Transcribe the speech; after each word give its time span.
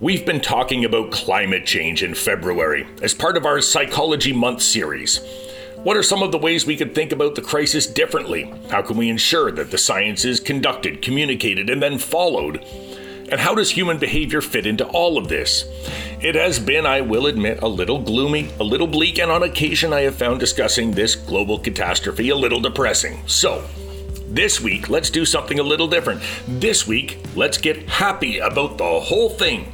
We've 0.00 0.24
been 0.24 0.40
talking 0.40 0.86
about 0.86 1.10
climate 1.10 1.66
change 1.66 2.02
in 2.02 2.14
February 2.14 2.86
as 3.02 3.12
part 3.12 3.36
of 3.36 3.44
our 3.44 3.60
Psychology 3.60 4.32
Month 4.32 4.62
series. 4.62 5.20
What 5.82 5.94
are 5.94 6.02
some 6.02 6.22
of 6.22 6.32
the 6.32 6.38
ways 6.38 6.64
we 6.64 6.78
could 6.78 6.94
think 6.94 7.12
about 7.12 7.34
the 7.34 7.42
crisis 7.42 7.86
differently? 7.86 8.50
How 8.70 8.80
can 8.80 8.96
we 8.96 9.10
ensure 9.10 9.52
that 9.52 9.70
the 9.70 9.76
science 9.76 10.24
is 10.24 10.40
conducted, 10.40 11.02
communicated, 11.02 11.68
and 11.68 11.82
then 11.82 11.98
followed? 11.98 12.64
And 13.30 13.38
how 13.38 13.54
does 13.54 13.72
human 13.72 13.98
behavior 13.98 14.40
fit 14.40 14.66
into 14.66 14.86
all 14.86 15.18
of 15.18 15.28
this? 15.28 15.66
It 16.22 16.34
has 16.34 16.58
been, 16.58 16.86
I 16.86 17.02
will 17.02 17.26
admit, 17.26 17.60
a 17.60 17.68
little 17.68 17.98
gloomy, 17.98 18.48
a 18.58 18.64
little 18.64 18.86
bleak, 18.86 19.18
and 19.18 19.30
on 19.30 19.42
occasion 19.42 19.92
I 19.92 20.00
have 20.00 20.14
found 20.14 20.40
discussing 20.40 20.92
this 20.92 21.14
global 21.14 21.58
catastrophe 21.58 22.30
a 22.30 22.36
little 22.36 22.60
depressing. 22.60 23.22
So, 23.26 23.68
this 24.28 24.62
week, 24.62 24.88
let's 24.88 25.10
do 25.10 25.26
something 25.26 25.58
a 25.58 25.62
little 25.62 25.88
different. 25.88 26.22
This 26.48 26.86
week, 26.86 27.18
let's 27.36 27.58
get 27.58 27.86
happy 27.86 28.38
about 28.38 28.78
the 28.78 29.00
whole 29.00 29.28
thing. 29.28 29.70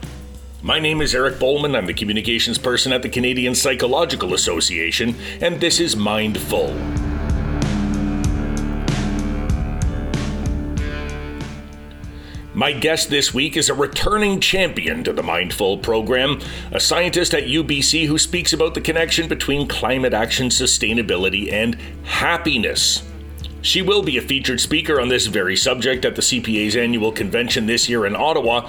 My 0.67 0.81
name 0.81 1.01
is 1.01 1.15
Eric 1.15 1.39
Bowman. 1.39 1.77
I'm 1.77 1.87
the 1.87 1.95
communications 1.95 2.59
person 2.59 2.93
at 2.93 3.03
the 3.03 3.09
Canadian 3.09 3.55
Psychological 3.55 4.35
Association, 4.35 5.15
and 5.41 5.61
this 5.61 5.79
is 5.79 5.95
Mindful. 5.95 6.75
My 12.53 12.73
guest 12.73 13.11
this 13.11 13.33
week 13.33 13.57
is 13.57 13.69
a 13.69 13.75
returning 13.75 14.41
champion 14.41 15.05
to 15.05 15.13
the 15.13 15.23
Mindful 15.23 15.79
program, 15.79 16.41
a 16.73 16.81
scientist 16.81 17.33
at 17.33 17.45
UBC 17.45 18.09
who 18.09 18.19
speaks 18.19 18.53
about 18.53 18.75
the 18.75 18.81
connection 18.81 19.29
between 19.29 19.69
climate 19.69 20.15
action, 20.15 20.49
sustainability, 20.49 21.53
and 21.53 21.77
happiness. 22.03 23.05
She 23.63 23.83
will 23.83 24.03
be 24.03 24.17
a 24.17 24.23
featured 24.23 24.61
speaker 24.61 25.01
on 25.01 25.11
this 25.11 25.27
very 25.27 25.57
subject 25.57 26.05
at 26.05 26.17
the 26.17 26.23
CPA's 26.23 26.77
annual 26.77 27.13
convention 27.13 27.67
this 27.67 27.89
year 27.89 28.05
in 28.05 28.17
Ottawa 28.17 28.69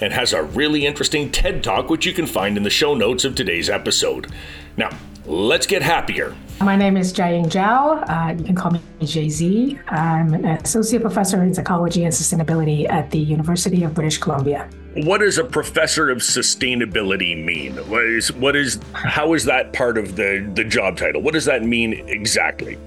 and 0.00 0.12
has 0.12 0.32
a 0.32 0.42
really 0.42 0.86
interesting 0.86 1.30
TED 1.30 1.62
Talk, 1.62 1.90
which 1.90 2.06
you 2.06 2.12
can 2.12 2.26
find 2.26 2.56
in 2.56 2.62
the 2.62 2.70
show 2.70 2.94
notes 2.94 3.24
of 3.24 3.34
today's 3.34 3.70
episode. 3.70 4.32
Now, 4.76 4.90
let's 5.26 5.66
get 5.66 5.82
happier. 5.82 6.34
My 6.60 6.76
name 6.76 6.96
is 6.96 7.12
Jiaying 7.12 7.46
Zhao. 7.46 8.08
Uh, 8.08 8.38
you 8.38 8.44
can 8.44 8.54
call 8.54 8.70
me 8.70 8.80
Jay 9.02 9.28
Z. 9.28 9.78
I'm 9.88 10.34
an 10.34 10.44
associate 10.44 11.02
professor 11.02 11.42
in 11.42 11.52
psychology 11.52 12.04
and 12.04 12.12
sustainability 12.12 12.88
at 12.88 13.10
the 13.10 13.18
University 13.18 13.82
of 13.84 13.94
British 13.94 14.18
Columbia. 14.18 14.68
What 14.94 15.18
does 15.18 15.38
a 15.38 15.44
professor 15.44 16.10
of 16.10 16.18
sustainability 16.18 17.42
mean? 17.44 17.76
What 17.88 18.04
is, 18.04 18.32
what 18.32 18.54
is 18.54 18.78
how 18.92 19.34
is 19.34 19.44
that 19.46 19.72
part 19.72 19.98
of 19.98 20.14
the, 20.14 20.48
the 20.54 20.62
job 20.62 20.96
title? 20.96 21.20
What 21.20 21.34
does 21.34 21.44
that 21.46 21.64
mean 21.64 22.08
exactly? 22.08 22.78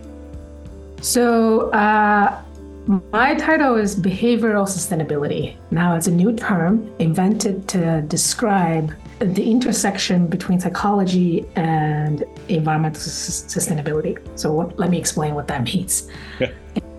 So, 1.02 1.69
uh, 1.72 2.41
my 2.88 3.35
title 3.35 3.75
is 3.75 3.95
Behavioral 3.95 4.66
Sustainability. 4.66 5.57
Now, 5.71 5.95
it's 5.95 6.07
a 6.07 6.11
new 6.11 6.33
term 6.33 6.89
invented 6.99 7.67
to 7.69 8.02
describe 8.03 8.94
the 9.19 9.49
intersection 9.52 10.27
between 10.27 10.59
psychology 10.59 11.45
and 11.55 12.23
environmental 12.47 13.02
sustainability. 13.02 14.17
So, 14.39 14.53
what, 14.53 14.79
let 14.79 14.89
me 14.89 14.97
explain 14.97 15.35
what 15.35 15.47
that 15.49 15.63
means. 15.63 16.09
Yeah. 16.39 16.52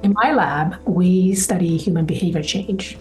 In 0.02 0.12
my 0.12 0.32
lab, 0.32 0.76
we 0.86 1.34
study 1.34 1.76
human 1.78 2.04
behavior 2.04 2.42
change. 2.42 2.98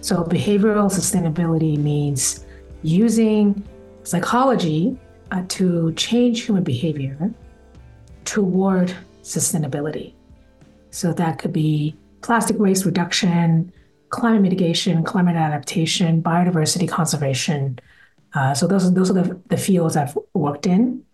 So, 0.00 0.24
behavioral 0.24 0.90
sustainability 0.90 1.76
means 1.76 2.46
using 2.82 3.62
psychology 4.04 4.96
uh, 5.32 5.42
to 5.48 5.92
change 5.92 6.44
human 6.44 6.62
behavior 6.62 7.30
toward 8.24 8.94
sustainability. 9.22 10.14
So 10.90 11.12
that 11.12 11.38
could 11.38 11.52
be 11.52 11.94
plastic 12.26 12.58
waste 12.58 12.84
reduction, 12.84 13.72
climate 14.08 14.42
mitigation, 14.42 15.04
climate 15.04 15.36
adaptation, 15.36 16.20
biodiversity 16.20 16.88
conservation. 16.88 17.78
Uh, 18.34 18.52
so 18.52 18.66
those, 18.66 18.92
those 18.94 19.10
are 19.10 19.14
the, 19.14 19.40
the 19.46 19.56
fields 19.56 19.96
I've 19.96 20.18
worked 20.34 20.66
in. 20.66 21.04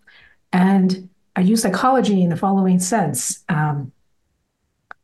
And 0.51 1.07
I 1.35 1.41
use 1.41 1.61
psychology 1.61 2.23
in 2.23 2.31
the 2.31 2.35
following 2.35 2.79
sense. 2.79 3.43
Um, 3.47 3.91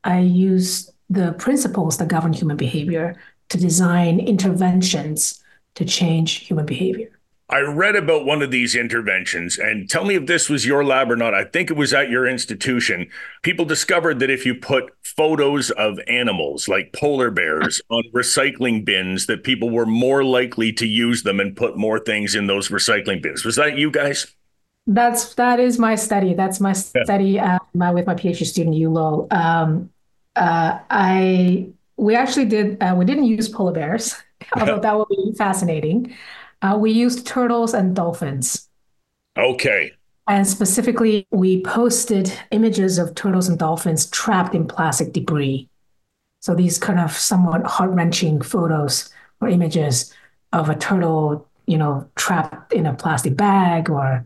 I 0.03 0.19
use 0.19 0.89
the 1.11 1.33
principles 1.33 1.97
that 1.97 2.07
govern 2.07 2.33
human 2.33 2.57
behavior 2.57 3.15
to 3.49 3.57
design 3.59 4.19
interventions 4.19 5.43
to 5.75 5.85
change 5.85 6.37
human 6.37 6.65
behavior. 6.65 7.18
I 7.51 7.61
read 7.61 7.95
about 7.95 8.25
one 8.25 8.43
of 8.43 8.51
these 8.51 8.75
interventions, 8.75 9.57
and 9.57 9.89
tell 9.89 10.05
me 10.05 10.13
if 10.13 10.27
this 10.27 10.49
was 10.49 10.67
your 10.67 10.83
lab 10.83 11.09
or 11.09 11.15
not. 11.15 11.33
I 11.33 11.45
think 11.45 11.71
it 11.71 11.77
was 11.77 11.93
at 11.93 12.09
your 12.09 12.27
institution. 12.27 13.09
People 13.41 13.65
discovered 13.65 14.19
that 14.19 14.29
if 14.29 14.45
you 14.45 14.53
put 14.53 14.93
photos 15.01 15.71
of 15.71 15.99
animals 16.07 16.67
like 16.67 16.93
polar 16.93 17.31
bears 17.31 17.81
on 17.89 18.03
recycling 18.13 18.85
bins, 18.85 19.25
that 19.25 19.43
people 19.43 19.71
were 19.71 19.87
more 19.87 20.23
likely 20.23 20.71
to 20.73 20.85
use 20.85 21.23
them 21.23 21.39
and 21.39 21.57
put 21.57 21.75
more 21.75 21.99
things 21.99 22.35
in 22.35 22.45
those 22.45 22.69
recycling 22.69 23.21
bins. 23.21 23.43
Was 23.43 23.55
that 23.55 23.77
you 23.77 23.89
guys? 23.89 24.35
That's 24.85 25.33
that 25.35 25.59
is 25.59 25.79
my 25.79 25.95
study. 25.95 26.35
That's 26.35 26.59
my 26.59 26.73
study 26.73 27.39
uh, 27.39 27.57
with 27.73 28.05
my 28.05 28.15
PhD 28.15 28.45
student 28.45 28.75
Yu 28.75 28.89
Luo. 28.89 29.31
Um, 29.33 29.89
uh, 30.35 30.79
I 30.89 31.69
we 31.97 32.15
actually 32.15 32.45
did 32.45 32.81
uh, 32.81 32.93
we 32.95 33.05
didn't 33.05 33.25
use 33.25 33.49
polar 33.49 33.71
bears, 33.71 34.15
although 34.55 34.79
that 34.81 34.95
would 34.95 35.09
be 35.09 35.33
fascinating. 35.35 36.15
Uh, 36.61 36.77
we 36.79 36.91
used 36.91 37.25
turtles 37.25 37.73
and 37.73 37.95
dolphins. 37.95 38.69
Okay. 39.37 39.93
And 40.27 40.47
specifically, 40.47 41.25
we 41.31 41.61
posted 41.61 42.31
images 42.51 42.99
of 42.99 43.15
turtles 43.15 43.47
and 43.47 43.57
dolphins 43.57 44.09
trapped 44.09 44.53
in 44.53 44.67
plastic 44.67 45.13
debris. 45.13 45.67
So 46.41 46.53
these 46.53 46.77
kind 46.77 46.99
of 46.99 47.11
somewhat 47.11 47.65
heart 47.65 47.91
wrenching 47.91 48.41
photos 48.41 49.09
or 49.41 49.47
images 49.47 50.13
of 50.53 50.69
a 50.69 50.75
turtle, 50.75 51.47
you 51.65 51.77
know, 51.77 52.07
trapped 52.15 52.73
in 52.73 52.85
a 52.85 52.93
plastic 52.93 53.35
bag 53.35 53.89
or 53.89 54.25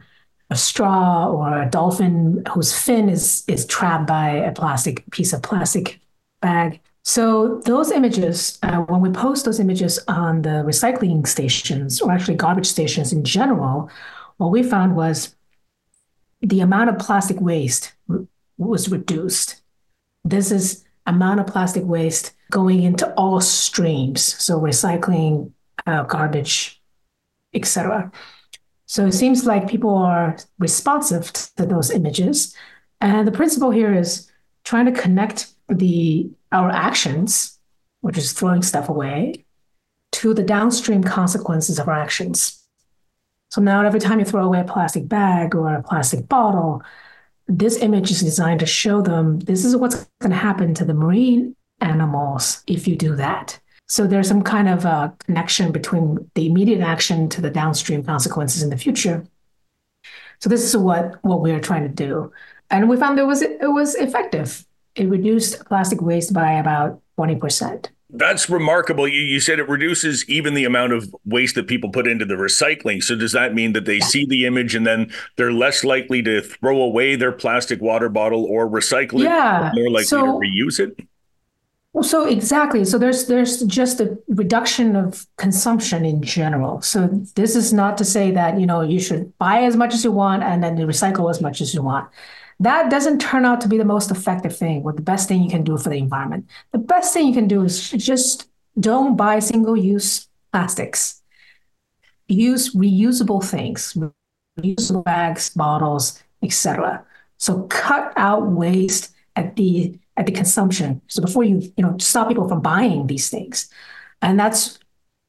a 0.50 0.56
straw 0.56 1.28
or 1.28 1.62
a 1.62 1.70
dolphin 1.70 2.44
whose 2.50 2.78
fin 2.78 3.10
is 3.10 3.44
is 3.48 3.66
trapped 3.66 4.08
by 4.08 4.30
a 4.30 4.52
plastic 4.52 5.10
piece 5.12 5.34
of 5.34 5.42
plastic 5.42 6.00
bag. 6.42 6.80
So 7.04 7.60
those 7.66 7.92
images, 7.92 8.58
uh, 8.64 8.78
when 8.78 9.02
we 9.02 9.10
post 9.10 9.44
those 9.44 9.60
images 9.60 10.00
on 10.08 10.42
the 10.42 10.64
recycling 10.66 11.28
stations 11.28 12.02
or 12.02 12.12
actually 12.12 12.36
garbage 12.36 12.66
stations 12.66 13.12
in 13.12 13.26
general, 13.26 13.90
what 14.38 14.52
we 14.52 14.64
found 14.64 14.96
was 14.96 15.36
the 16.42 16.62
amount 16.62 16.90
of 16.90 17.00
plastic 17.00 17.40
waste 17.42 17.94
r- 18.10 18.26
was 18.58 18.90
reduced. 18.90 19.62
This 20.24 20.52
is 20.52 20.86
amount 21.06 21.42
of 21.42 21.48
plastic 21.48 21.84
waste 21.84 22.34
going 22.52 22.84
into 22.84 23.12
all 23.16 23.42
streams, 23.42 24.22
so 24.22 24.60
recycling, 24.60 25.52
uh, 25.86 26.04
garbage, 26.04 26.82
etc. 27.54 28.12
So 28.86 29.06
it 29.08 29.14
seems 29.14 29.46
like 29.46 29.68
people 29.68 29.94
are 29.94 30.38
responsive 30.60 31.34
to 31.58 31.66
those 31.66 31.92
images, 31.92 32.56
and 33.02 33.28
the 33.28 33.32
principle 33.32 33.72
here 33.72 33.94
is 33.94 34.32
trying 34.64 34.86
to 34.86 34.92
connect 34.94 35.48
the 35.68 36.30
our 36.54 36.70
actions, 36.70 37.60
which 38.02 38.18
is 38.18 38.32
throwing 38.32 38.62
stuff 38.62 38.88
away, 38.88 39.46
to 40.14 40.34
the 40.34 40.44
downstream 40.44 41.04
consequences 41.04 41.80
of 41.80 41.88
our 41.88 41.96
actions. 41.96 42.64
So 43.50 43.62
now 43.62 43.84
every 43.86 44.00
time 44.00 44.20
you 44.20 44.26
throw 44.26 44.46
away 44.46 44.62
a 44.62 44.64
plastic 44.64 45.08
bag 45.08 45.56
or 45.56 45.74
a 45.74 45.84
plastic 45.84 46.28
bottle, 46.30 46.82
this 47.48 47.78
image 47.78 48.10
is 48.12 48.22
designed 48.22 48.62
to 48.62 48.66
show 48.66 49.02
them 49.02 49.40
this 49.40 49.66
is 49.66 49.76
what's 49.76 50.08
going 50.22 50.32
to 50.32 50.38
happen 50.38 50.74
to 50.76 50.86
the 50.86 50.94
marine 50.94 51.56
animals 51.82 52.64
if 52.68 52.88
you 52.88 52.96
do 52.96 53.16
that. 53.16 53.60
So 53.88 54.08
there's 54.08 54.28
some 54.28 54.44
kind 54.44 54.70
of 54.70 54.86
a 54.86 55.14
connection 55.26 55.72
between 55.72 56.30
the 56.36 56.48
immediate 56.48 56.82
action 56.82 57.30
to 57.30 57.42
the 57.42 57.50
downstream 57.50 58.04
consequences 58.04 58.64
in 58.64 58.70
the 58.70 58.78
future. 58.78 59.26
So 60.40 60.50
this 60.50 60.64
is 60.64 60.76
what 60.76 61.24
what 61.24 61.42
we 61.42 61.52
are 61.52 61.60
trying 61.60 61.84
to 61.84 61.94
do, 61.94 62.32
and 62.70 62.90
we 62.90 62.98
found 62.98 63.20
it 63.20 63.26
was 63.26 63.42
it 63.42 63.72
was 63.72 63.96
effective 63.96 64.66
it 64.96 65.10
reduced 65.10 65.66
plastic 65.66 66.02
waste 66.02 66.34
by 66.34 66.54
about 66.54 67.02
20%. 67.18 67.88
That's 68.16 68.48
remarkable. 68.48 69.08
You, 69.08 69.22
you 69.22 69.40
said 69.40 69.58
it 69.58 69.68
reduces 69.68 70.28
even 70.30 70.54
the 70.54 70.66
amount 70.66 70.94
of 70.94 71.14
waste 71.26 71.56
that 71.56 71.68
people 71.68 71.90
put 71.90 72.08
into 72.08 72.26
the 72.26 72.36
recycling. 72.36 73.02
So, 73.02 73.16
does 73.16 73.32
that 73.32 73.56
mean 73.56 73.74
that 73.74 73.86
they 73.86 73.98
yeah. 73.98 74.06
see 74.06 74.26
the 74.28 74.46
image 74.46 74.76
and 74.76 74.86
then 74.86 75.12
they're 75.36 75.52
less 75.52 75.84
likely 75.84 76.22
to 76.22 76.42
throw 76.42 76.82
away 76.82 77.16
their 77.16 77.32
plastic 77.32 77.82
water 77.82 78.10
bottle 78.10 78.46
or 78.46 78.70
recycle 78.70 79.16
it? 79.16 79.24
Yeah. 79.24 79.72
More 79.74 79.90
likely 79.90 80.04
so, 80.04 80.22
to 80.22 80.32
reuse 80.34 80.80
it? 80.80 80.96
Well, 81.94 82.04
so 82.04 82.26
exactly. 82.26 82.86
So 82.86 83.00
there's 83.00 83.26
there's 83.26 83.64
just 83.64 84.00
a 84.00 84.18
reduction 84.28 84.96
of 84.96 85.26
consumption 85.38 86.06
in 86.06 86.22
general. 86.22 86.82
So 86.82 87.08
this 87.36 87.56
is 87.56 87.74
not 87.74 87.98
to 88.00 88.06
say 88.06 88.30
that 88.32 88.60
you 88.60 88.68
know 88.68 88.82
you 88.82 89.00
should 89.00 89.36
buy 89.40 89.64
as 89.64 89.76
much 89.76 89.94
as 89.94 90.04
you 90.04 90.12
want 90.12 90.44
and 90.44 90.64
then 90.64 90.78
recycle 90.78 91.32
as 91.32 91.42
much 91.42 91.62
as 91.62 91.74
you 91.74 91.82
want 91.82 92.10
that 92.60 92.90
doesn't 92.90 93.20
turn 93.20 93.46
out 93.46 93.62
to 93.62 93.68
be 93.68 93.78
the 93.78 93.86
most 93.86 94.12
effective 94.12 94.56
thing 94.56 94.84
or 94.84 94.94
the 94.94 95.02
best 95.02 95.28
thing 95.28 95.44
you 95.44 95.50
can 95.50 95.64
do 95.64 95.78
for 95.78 95.90
the 95.90 95.98
environment. 95.98 96.48
The 96.72 96.78
best 96.80 97.14
thing 97.14 97.28
you 97.28 97.34
can 97.34 97.48
do 97.48 97.64
is 97.64 97.92
just 97.92 98.50
don't 98.80 99.16
buy 99.16 99.40
single 99.40 99.78
use 99.78 100.28
plastics. 100.52 101.22
Use 102.28 102.74
reusable 102.74 103.44
things, 103.44 103.98
reusable 104.60 105.04
bags, 105.04 105.50
bottles, 105.50 106.24
etc. 106.42 107.04
So 107.38 107.64
cut 107.64 108.14
out 108.16 108.48
waste 108.48 109.14
at 109.36 109.56
the 109.56 110.00
at 110.16 110.26
the 110.26 110.32
consumption. 110.32 111.02
So 111.08 111.22
before 111.22 111.44
you 111.44 111.62
you 111.76 111.84
know 111.84 111.98
stop 111.98 112.28
people 112.28 112.48
from 112.48 112.62
buying 112.62 113.08
these 113.08 113.30
things, 113.30 113.70
and 114.22 114.40
that's 114.40 114.80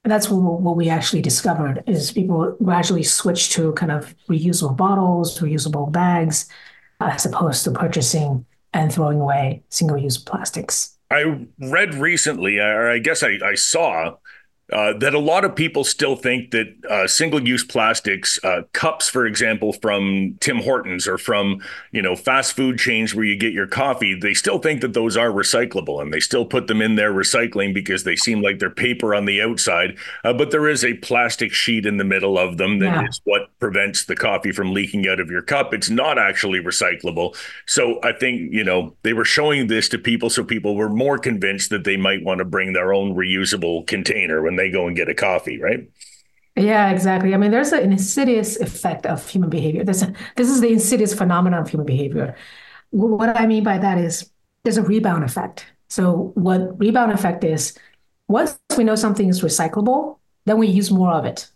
that's 0.05 0.29
what, 0.29 0.61
what 0.61 0.77
we 0.77 0.89
actually 0.89 1.23
discovered 1.23 1.83
is 1.87 2.13
people 2.13 2.57
gradually 2.63 3.03
switch 3.03 3.51
to 3.51 3.73
kind 3.73 3.91
of 3.91 4.15
reusable 4.29 4.77
bottles, 4.77 5.41
reusable 5.41 5.91
bags, 5.91 6.47
as 7.01 7.27
opposed 7.27 7.65
to 7.65 7.71
purchasing 7.71 8.47
and 8.73 8.93
throwing 8.93 9.21
away 9.21 9.63
single-use 9.69 10.19
plastics. 10.19 10.97
I 11.11 11.47
read 11.59 11.95
recently, 11.95 12.59
or 12.59 12.91
I 12.91 12.99
guess 12.99 13.23
I, 13.23 13.39
I 13.45 13.55
saw 13.55 14.17
uh, 14.75 14.93
that 14.99 15.15
a 15.15 15.19
lot 15.21 15.45
of 15.45 15.55
people 15.55 15.85
still 15.85 16.17
think 16.17 16.51
that 16.51 16.67
uh, 16.91 17.07
single-use 17.07 17.63
plastics, 17.63 18.43
uh, 18.43 18.63
cups, 18.73 19.09
for 19.09 19.25
example, 19.25 19.73
from 19.73 20.37
Tim 20.41 20.59
Hortons 20.59 21.07
or 21.07 21.17
from 21.17 21.63
you 21.93 22.03
know 22.03 22.17
fast 22.17 22.57
food 22.57 22.79
chains 22.79 23.15
where 23.15 23.25
you 23.25 23.37
get 23.37 23.53
your 23.53 23.69
coffee, 23.69 24.19
they 24.19 24.35
still 24.35 24.59
think 24.59 24.81
that 24.81 24.93
those 24.93 25.17
are 25.17 25.31
recyclable, 25.31 26.03
and 26.03 26.13
they 26.13 26.19
still 26.19 26.45
put 26.45 26.67
them 26.67 26.83
in 26.83 26.97
their 26.97 27.13
recycling 27.13 27.73
because 27.73 28.03
they 28.03 28.17
seem 28.17 28.43
like 28.43 28.59
they're 28.59 28.69
paper 28.69 29.15
on 29.15 29.27
the 29.27 29.41
outside, 29.41 29.97
uh, 30.25 30.33
but 30.33 30.51
there 30.51 30.69
is 30.69 30.85
a 30.85 30.95
plastic 30.95 31.53
sheet 31.53 31.87
in 31.87 31.97
the 31.97 32.05
middle 32.05 32.37
of 32.37 32.59
them 32.59 32.81
that 32.81 32.87
yeah. 32.87 33.09
is 33.09 33.21
what 33.25 33.57
prevents 33.61 34.05
the 34.07 34.17
coffee 34.17 34.51
from 34.51 34.75
leaking 34.75 35.07
out 35.07 35.21
of 35.21 35.31
your 35.31 35.43
cup. 35.43 35.73
It's 35.73 35.91
not 35.91 36.19
actually 36.19 36.59
recyclable. 36.59 37.37
So 37.67 38.01
I 38.03 38.13
think 38.13 38.53
you 38.53 38.65
know 38.65 38.97
they 39.03 39.13
were 39.13 39.25
showing 39.25 39.69
this 39.69 39.89
to 39.91 39.99
people 39.99 40.31
so 40.31 40.43
people 40.43 40.75
were 40.75 40.89
more 40.89 41.17
convinced 41.17 41.71
that 41.71 41.85
they 41.85 41.97
might 41.97 42.25
want 42.25 42.39
to 42.39 42.45
bring 42.45 42.73
their 42.73 42.93
own 42.93 43.15
reusable 43.15 43.87
container 43.87 44.43
when 44.43 44.57
they 44.57 44.64
go 44.71 44.87
and 44.87 44.97
get 44.97 45.09
a 45.09 45.15
coffee, 45.15 45.61
right? 45.61 45.89
Yeah, 46.57 46.91
exactly. 46.91 47.35
I 47.35 47.37
mean, 47.37 47.51
there's 47.51 47.73
an 47.73 47.91
insidious 47.93 48.57
effect 48.61 49.07
of 49.07 49.29
human 49.29 49.51
behavior. 49.51 49.83
This, 49.85 50.05
this 50.37 50.49
is 50.49 50.61
the 50.61 50.69
insidious 50.73 51.13
phenomenon 51.13 51.61
of 51.61 51.69
human 51.69 51.87
behavior. 51.87 52.37
What 52.91 53.37
I 53.37 53.47
mean 53.47 53.65
by 53.65 53.79
that 53.79 53.99
is 53.99 54.31
there's 54.63 54.77
a 54.77 54.83
rebound 54.83 55.25
effect. 55.25 55.67
So, 55.89 56.33
what 56.35 56.79
rebound 56.79 57.13
effect 57.13 57.43
is 57.45 57.77
once 58.29 58.59
we 58.77 58.85
know 58.85 58.95
something 58.95 59.29
is 59.29 59.43
recyclable, 59.43 60.19
then 60.45 60.59
we 60.59 60.69
use 60.69 60.91
more 60.91 61.13
of 61.13 61.25
it. 61.25 61.51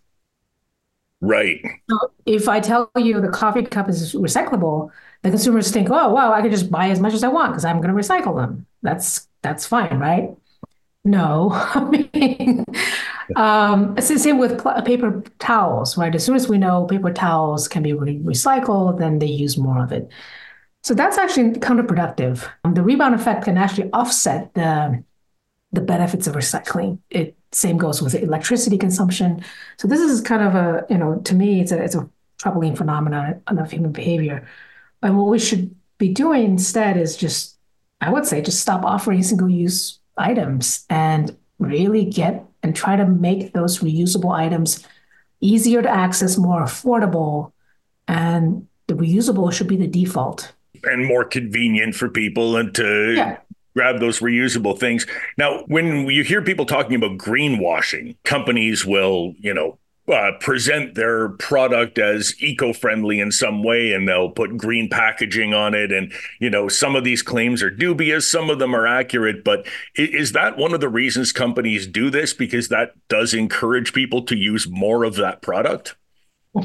Right. 1.21 1.61
So 1.91 2.13
if 2.27 2.49
I 2.49 2.61
tell 2.61 2.91
you 2.97 3.21
the 3.21 3.29
coffee 3.29 3.63
cup 3.65 3.89
is 3.89 4.15
recyclable, 4.15 4.91
the 5.23 5.31
consumers 5.31 5.71
think, 5.73 5.89
"Oh, 5.91 6.13
wow, 6.13 6.33
I 6.33 6.43
can 6.43 6.51
just 6.51 6.71
buy 6.71 6.91
as 6.91 7.01
much 7.01 7.13
as 7.15 7.25
I 7.25 7.29
want 7.29 7.53
because 7.53 7.65
I'm 7.65 7.81
going 7.81 7.95
to 7.95 8.01
recycle 8.01 8.37
them." 8.37 8.67
That's 8.83 9.29
that's 9.43 9.67
fine, 9.67 9.99
right? 9.99 10.31
No, 11.05 11.51
I 11.53 11.85
mean, 11.85 12.65
um, 13.37 13.95
it's 13.97 14.09
the 14.09 14.19
same 14.19 14.39
with 14.39 14.61
pl- 14.61 14.83
paper 14.83 15.23
towels, 15.39 15.97
right? 15.97 16.15
As 16.15 16.25
soon 16.25 16.37
as 16.37 16.49
we 16.49 16.59
know 16.59 16.87
paper 16.87 17.13
towels 17.13 17.69
can 17.69 17.83
be 17.83 17.93
re- 17.93 18.19
recycled, 18.21 18.99
then 18.99 19.19
they 19.19 19.27
use 19.27 19.57
more 19.57 19.83
of 19.83 19.93
it. 19.93 20.09
So 20.85 20.95
that's 20.95 21.19
actually 21.19 21.53
counterproductive. 21.55 22.49
Um, 22.65 22.75
the 22.75 22.83
rebound 22.83 23.15
effect 23.15 23.45
can 23.45 23.59
actually 23.59 23.91
offset 23.93 24.55
the 24.55 25.05
the 25.73 25.81
benefits 25.83 26.27
of 26.27 26.35
recycling. 26.37 27.01
It 27.11 27.37
same 27.53 27.79
goes 27.79 28.03
with 28.03 28.15
electricity 28.15 28.79
consumption. 28.79 29.45
So 29.79 29.89
this 29.89 30.01
is 30.01 30.21
kind 30.21 30.43
of 30.43 30.55
a 30.55 30.87
you 30.91 30.99
know 30.99 31.21
to 31.21 31.35
me 31.35 31.61
it's 31.61 31.73
a 31.73 31.83
it's 31.83 31.95
a 31.97 32.09
troubling 32.39 32.77
phenomenon 32.77 33.43
of 33.49 33.71
human 33.71 33.93
behavior. 33.93 34.49
And 35.03 35.17
what 35.19 35.29
we 35.29 35.39
should 35.39 35.75
be 35.99 36.13
doing 36.13 36.45
instead 36.45 36.97
is 36.97 37.17
just 37.17 37.59
I 38.01 38.11
would 38.13 38.27
say 38.27 38.43
just 38.43 38.61
stop 38.61 38.85
offering 38.85 39.23
single 39.23 39.49
use 39.49 40.01
items 40.19 40.85
and 40.91 41.37
really 41.59 42.05
get 42.05 42.45
and 42.63 42.75
try 42.75 42.97
to 42.97 43.07
make 43.07 43.53
those 43.53 43.79
reusable 43.79 44.35
items 44.35 44.87
easier 45.41 45.83
to 45.83 45.89
access, 45.89 46.37
more 46.37 46.63
affordable, 46.63 47.53
and 48.07 48.67
the 48.87 48.95
reusable 48.95 49.53
should 49.53 49.69
be 49.69 49.77
the 49.77 49.87
default. 49.87 50.53
And 50.85 51.07
more 51.07 51.25
convenient 51.25 51.95
for 51.95 52.09
people 52.09 52.57
and 52.57 52.75
to 52.75 53.15
yeah. 53.15 53.39
grab 53.75 54.01
those 54.01 54.21
reusable 54.21 54.79
things. 54.79 55.07
Now, 55.37 55.65
when 55.67 56.09
you 56.09 56.25
hear 56.25 56.43
people 56.43 56.67
talking 56.67 56.95
about 56.95 57.19
greenwashing, 57.19 58.17
companies 58.25 58.85
will, 58.85 59.35
you 59.39 59.55
know, 59.55 59.79
uh, 60.09 60.33
present 60.41 60.95
their 60.95 61.29
product 61.31 61.99
as 61.99 62.35
eco-friendly 62.41 63.21
in 63.21 63.31
some 63.31 63.63
way 63.63 63.93
and 63.93 64.09
they'll 64.09 64.31
put 64.31 64.57
green 64.57 64.89
packaging 64.89 65.53
on 65.53 65.75
it. 65.75 65.93
And 65.93 66.13
you 66.41 66.51
know 66.51 66.69
some 66.69 66.97
of 66.97 67.05
these 67.05 67.23
claims 67.23 67.63
are 67.63 67.71
dubious 67.71 68.31
some 68.31 68.51
of 68.51 68.59
them 68.59 68.75
are 68.75 68.87
accurate 68.87 69.45
but 69.45 69.67
is 69.95 70.33
that 70.33 70.57
one 70.57 70.75
of 70.75 70.81
the 70.81 70.89
reasons 70.89 71.33
companies 71.33 71.87
do 71.87 72.11
this? 72.11 72.33
Because 72.33 72.69
that 72.69 72.93
does 73.09 73.35
encourage 73.35 73.93
people 73.93 74.23
to 74.23 74.37
use 74.37 74.69
more 74.69 75.05
of 75.05 75.17
that 75.17 75.43
product? 75.43 75.97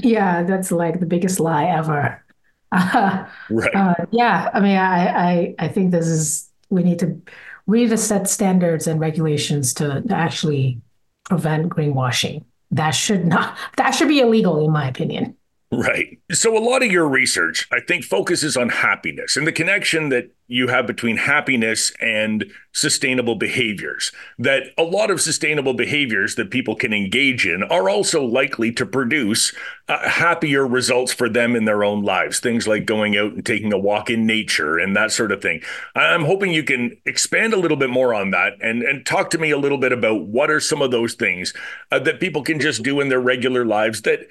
Yeah 0.01 0.43
that's 0.43 0.71
like 0.71 0.99
the 0.99 1.05
biggest 1.05 1.39
lie 1.39 1.65
ever. 1.65 2.23
Uh, 2.71 3.25
right. 3.49 3.75
Uh, 3.75 3.93
yeah 4.11 4.49
i 4.53 4.59
mean 4.59 4.77
I, 4.77 5.07
I 5.07 5.55
i 5.59 5.67
think 5.67 5.91
this 5.91 6.07
is 6.07 6.49
we 6.69 6.81
need 6.81 6.99
to 6.99 7.21
we 7.67 7.81
need 7.81 7.89
to 7.89 7.97
set 7.97 8.27
standards 8.27 8.87
and 8.87 8.99
regulations 8.99 9.73
to, 9.75 10.01
to 10.01 10.15
actually 10.15 10.81
prevent 11.25 11.69
greenwashing 11.69 12.43
that 12.75 12.91
should 12.91 13.25
not 13.25 13.57
that 13.77 13.91
should 13.91 14.07
be 14.07 14.19
illegal 14.19 14.63
in 14.63 14.71
my 14.71 14.87
opinion 14.87 15.35
right 15.77 16.19
so 16.31 16.57
a 16.57 16.59
lot 16.59 16.83
of 16.83 16.91
your 16.91 17.07
research 17.07 17.67
i 17.71 17.79
think 17.79 18.03
focuses 18.03 18.55
on 18.55 18.69
happiness 18.69 19.37
and 19.37 19.47
the 19.47 19.51
connection 19.51 20.09
that 20.09 20.29
you 20.53 20.67
have 20.67 20.85
between 20.85 21.17
happiness 21.17 21.91
and 21.99 22.45
sustainable 22.73 23.35
behaviors. 23.35 24.11
That 24.37 24.65
a 24.77 24.83
lot 24.83 25.09
of 25.09 25.21
sustainable 25.21 25.73
behaviors 25.73 26.35
that 26.35 26.51
people 26.51 26.75
can 26.75 26.93
engage 26.93 27.47
in 27.47 27.63
are 27.63 27.89
also 27.89 28.23
likely 28.23 28.71
to 28.73 28.85
produce 28.85 29.53
uh, 29.87 30.07
happier 30.07 30.67
results 30.67 31.13
for 31.13 31.29
them 31.29 31.55
in 31.55 31.65
their 31.65 31.83
own 31.83 32.03
lives. 32.03 32.39
Things 32.39 32.67
like 32.67 32.85
going 32.85 33.17
out 33.17 33.33
and 33.33 33.45
taking 33.45 33.73
a 33.73 33.79
walk 33.79 34.09
in 34.09 34.27
nature 34.27 34.77
and 34.77 34.95
that 34.95 35.11
sort 35.11 35.31
of 35.31 35.41
thing. 35.41 35.61
I'm 35.95 36.25
hoping 36.25 36.51
you 36.51 36.63
can 36.63 36.97
expand 37.05 37.53
a 37.53 37.59
little 37.59 37.77
bit 37.77 37.89
more 37.89 38.13
on 38.13 38.31
that 38.31 38.53
and, 38.61 38.83
and 38.83 39.05
talk 39.05 39.29
to 39.31 39.37
me 39.37 39.51
a 39.51 39.57
little 39.57 39.79
bit 39.79 39.91
about 39.91 40.27
what 40.27 40.51
are 40.51 40.59
some 40.59 40.81
of 40.81 40.91
those 40.91 41.15
things 41.15 41.53
uh, 41.91 41.99
that 41.99 42.19
people 42.19 42.43
can 42.43 42.59
just 42.59 42.83
do 42.83 42.99
in 42.99 43.09
their 43.09 43.21
regular 43.21 43.65
lives 43.65 44.01
that 44.03 44.27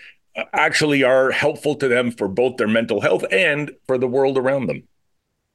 actually 0.52 1.02
are 1.02 1.31
helpful 1.31 1.75
to 1.76 1.88
them 1.88 2.11
for 2.11 2.29
both 2.29 2.56
their 2.56 2.69
mental 2.69 3.00
health 3.00 3.25
and 3.31 3.73
for 3.87 3.99
the 3.99 4.06
world 4.06 4.38
around 4.38 4.67
them. 4.67 4.82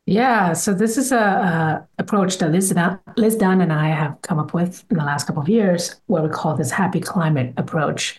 Yeah, 0.06 0.54
so 0.54 0.74
this 0.74 0.98
is 0.98 1.12
a, 1.12 1.18
a 1.18 1.88
approach 1.98 2.38
that 2.38 2.52
Liz, 2.52 2.74
Liz 3.18 3.36
Dunn 3.36 3.60
and 3.60 3.74
I 3.74 3.90
have 3.90 4.22
come 4.22 4.40
up 4.40 4.54
with 4.54 4.86
in 4.90 4.98
the 4.98 5.04
last 5.04 5.28
couple 5.28 5.42
of 5.42 5.50
years, 5.50 6.00
what 6.06 6.24
we 6.24 6.30
call 6.30 6.56
this 6.56 6.72
happy 6.72 7.02
climate 7.02 7.54
approach, 7.58 8.18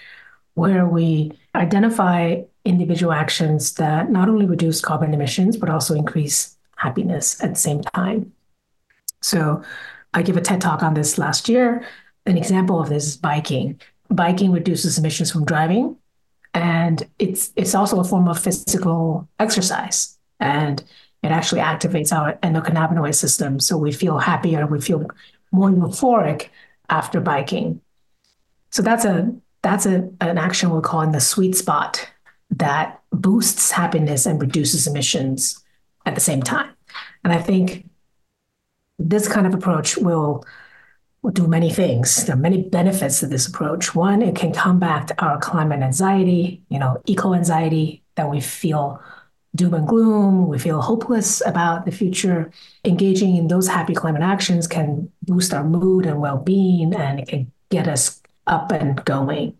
where 0.55 0.87
we 0.87 1.33
identify 1.55 2.43
individual 2.67 3.13
actions 3.13 3.73
that 3.75 4.11
not 4.11 4.29
only 4.29 4.45
reduce 4.45 4.83
carbon 4.83 5.15
emissions 5.15 5.57
but 5.57 5.71
also 5.71 5.95
increase 5.95 6.57
happiness 6.77 7.43
at 7.43 7.51
the 7.51 7.61
same 7.61 7.83
time. 7.83 8.33
So, 9.23 9.63
I 10.15 10.23
gave 10.23 10.37
a 10.37 10.41
TED 10.41 10.61
talk 10.61 10.83
on 10.83 10.95
this 10.95 11.19
last 11.19 11.49
year. 11.49 11.85
An 12.27 12.37
example 12.37 12.81
of 12.81 12.89
this 12.89 13.07
is 13.07 13.17
biking. 13.17 13.81
Biking 14.11 14.53
reduces 14.53 14.99
emissions 14.99 15.31
from 15.31 15.45
driving, 15.45 15.97
and 16.59 17.09
it's 17.21 17.53
it's 17.55 17.75
also 17.75 18.01
a 18.01 18.05
form 18.05 18.27
of 18.29 18.39
physical 18.39 19.29
exercise 19.39 20.19
and 20.41 20.83
it 21.23 21.31
actually 21.31 21.61
activates 21.61 22.13
our 22.13 22.35
endocannabinoid 22.43 23.15
system. 23.15 23.61
So 23.61 23.77
we 23.77 23.93
feel 23.93 24.19
happier, 24.19 24.67
we 24.67 24.81
feel 24.81 25.07
more 25.53 25.71
euphoric 25.71 26.49
after 26.89 27.21
biking. 27.21 27.81
So 28.71 28.83
that's 28.83 29.05
a 29.05 29.33
that's 29.63 29.87
a, 29.87 30.11
an 30.21 30.37
action 30.37 30.71
we're 30.71 30.81
calling 30.81 31.13
the 31.13 31.21
sweet 31.21 31.55
spot 31.57 32.11
that 32.51 33.01
boosts 33.13 33.71
happiness 33.71 34.27
and 34.27 34.41
reduces 34.41 34.89
emissions 34.89 35.65
at 36.07 36.17
the 36.17 36.21
same 36.21 36.43
time. 36.43 36.71
And 37.23 37.33
I 37.33 37.39
think 37.39 37.89
this 38.99 39.29
kind 39.29 39.47
of 39.47 39.55
approach 39.55 39.97
will, 39.97 40.09
will 40.09 40.45
do 41.33 41.47
many 41.47 41.71
things. 41.71 42.25
There 42.25 42.37
are 42.37 42.39
many 42.39 42.63
benefits 42.63 43.21
to 43.21 43.27
this 43.27 43.47
approach. 43.47 43.95
One, 43.95 44.23
it 44.23 44.37
can 44.37 44.53
combat 44.53 45.11
our 45.19 45.39
climate 45.39 45.83
anxiety, 45.83 46.63
you 46.69 46.79
know, 46.79 47.03
eco 47.07 47.35
anxiety 47.35 48.03
that 48.15 48.31
we 48.31 48.41
feel 48.41 49.03
doom 49.55 49.75
and 49.75 49.89
gloom, 49.89 50.47
we 50.47 50.59
feel 50.59 50.81
hopeless 50.81 51.43
about 51.45 51.85
the 51.85 51.91
future, 51.91 52.51
engaging 52.85 53.37
in 53.37 53.49
those 53.49 53.67
happy 53.67 53.95
climate 53.95 54.23
actions 54.23 54.67
can 54.67 55.11
boost 55.23 55.53
our 55.53 55.65
mood 55.65 56.07
and 56.07 56.21
well 56.21 56.39
being 56.39 56.95
and 56.95 57.21
it 57.21 57.29
can 57.29 57.51
get 57.71 57.89
us 57.89 58.23
up 58.47 58.71
and 58.73 59.05
going. 59.05 59.57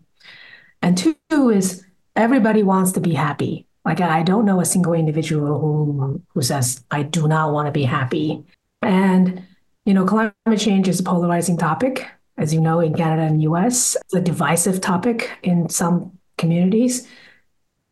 And 0.81 0.97
two 0.97 1.49
is 1.49 1.85
everybody 2.15 2.63
wants 2.63 2.93
to 2.93 3.01
be 3.01 3.13
happy. 3.13 3.65
Like 3.83 4.01
I 4.01 4.23
don't 4.23 4.45
know 4.45 4.61
a 4.61 4.65
single 4.65 4.93
individual 4.93 5.59
who 5.59 6.21
who 6.33 6.41
says 6.41 6.83
I 6.91 7.03
do 7.03 7.27
not 7.27 7.53
want 7.53 7.67
to 7.67 7.71
be 7.71 7.83
happy. 7.83 8.43
And 8.81 9.43
you 9.89 9.95
know, 9.95 10.05
climate 10.05 10.35
change 10.55 10.87
is 10.87 10.99
a 10.99 11.03
polarizing 11.03 11.57
topic, 11.57 12.05
as 12.37 12.53
you 12.53 12.61
know, 12.61 12.79
in 12.79 12.93
Canada 12.93 13.23
and 13.23 13.41
US. 13.41 13.95
It's 13.95 14.13
a 14.13 14.21
divisive 14.21 14.81
topic 14.81 15.31
in 15.41 15.67
some 15.67 16.11
communities. 16.37 17.07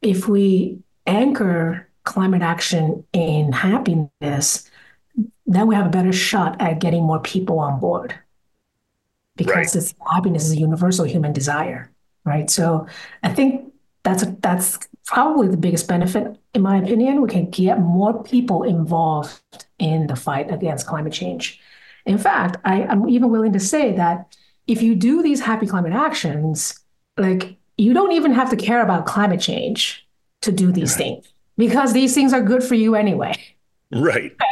If 0.04 0.28
we 0.28 0.78
anchor 1.08 1.90
climate 2.04 2.44
action 2.44 3.04
in 3.14 3.52
happiness, 3.52 4.70
then 5.48 5.66
we 5.66 5.74
have 5.74 5.88
a 5.88 5.90
better 5.90 6.14
shot 6.14 6.62
at 6.62 6.78
getting 6.78 7.04
more 7.04 7.20
people 7.20 7.58
on 7.58 7.80
board 7.80 8.14
because 9.36 9.76
right. 9.76 10.14
happiness 10.14 10.46
is 10.46 10.52
a 10.52 10.58
universal 10.58 11.04
human 11.04 11.34
desire, 11.34 11.92
right? 12.26 12.48
So 12.52 12.86
I 13.24 13.34
think 13.34 13.74
that's 14.04 14.22
a, 14.22 14.38
that's 14.40 14.78
probably 15.08 15.48
the 15.48 15.58
biggest 15.58 15.88
benefit, 15.88 16.38
in 16.54 16.62
my 16.62 16.78
opinion. 16.78 17.24
We 17.24 17.30
can 17.30 17.50
get 17.50 17.80
more 17.80 18.24
people 18.24 18.62
involved 18.62 19.42
in 19.80 20.06
the 20.06 20.16
fight 20.16 20.54
against 20.54 20.86
climate 20.86 21.14
change. 21.14 21.60
In 22.08 22.18
fact, 22.18 22.58
I, 22.64 22.84
I'm 22.84 23.08
even 23.10 23.30
willing 23.30 23.54
to 23.54 23.60
say 23.60 23.92
that 23.94 24.36
if 24.66 24.82
you 24.82 24.96
do 24.96 25.22
these 25.22 25.42
happy 25.42 25.68
climate 25.68 25.94
actions, 25.94 26.80
like 27.18 27.58
you 27.78 27.94
don't 27.94 28.14
even 28.14 28.32
have 28.34 28.50
to 28.50 28.56
care 28.56 28.82
about 28.82 29.06
climate 29.06 29.42
change 29.42 30.08
to 30.42 30.52
do 30.52 30.72
these 30.72 30.92
right. 30.94 30.98
things 30.98 31.34
because 31.58 31.94
these 31.94 32.14
things 32.14 32.34
are 32.34 32.42
good 32.42 32.64
for 32.64 32.76
you 32.76 32.96
anyway. 32.96 33.36
Right. 33.92 34.36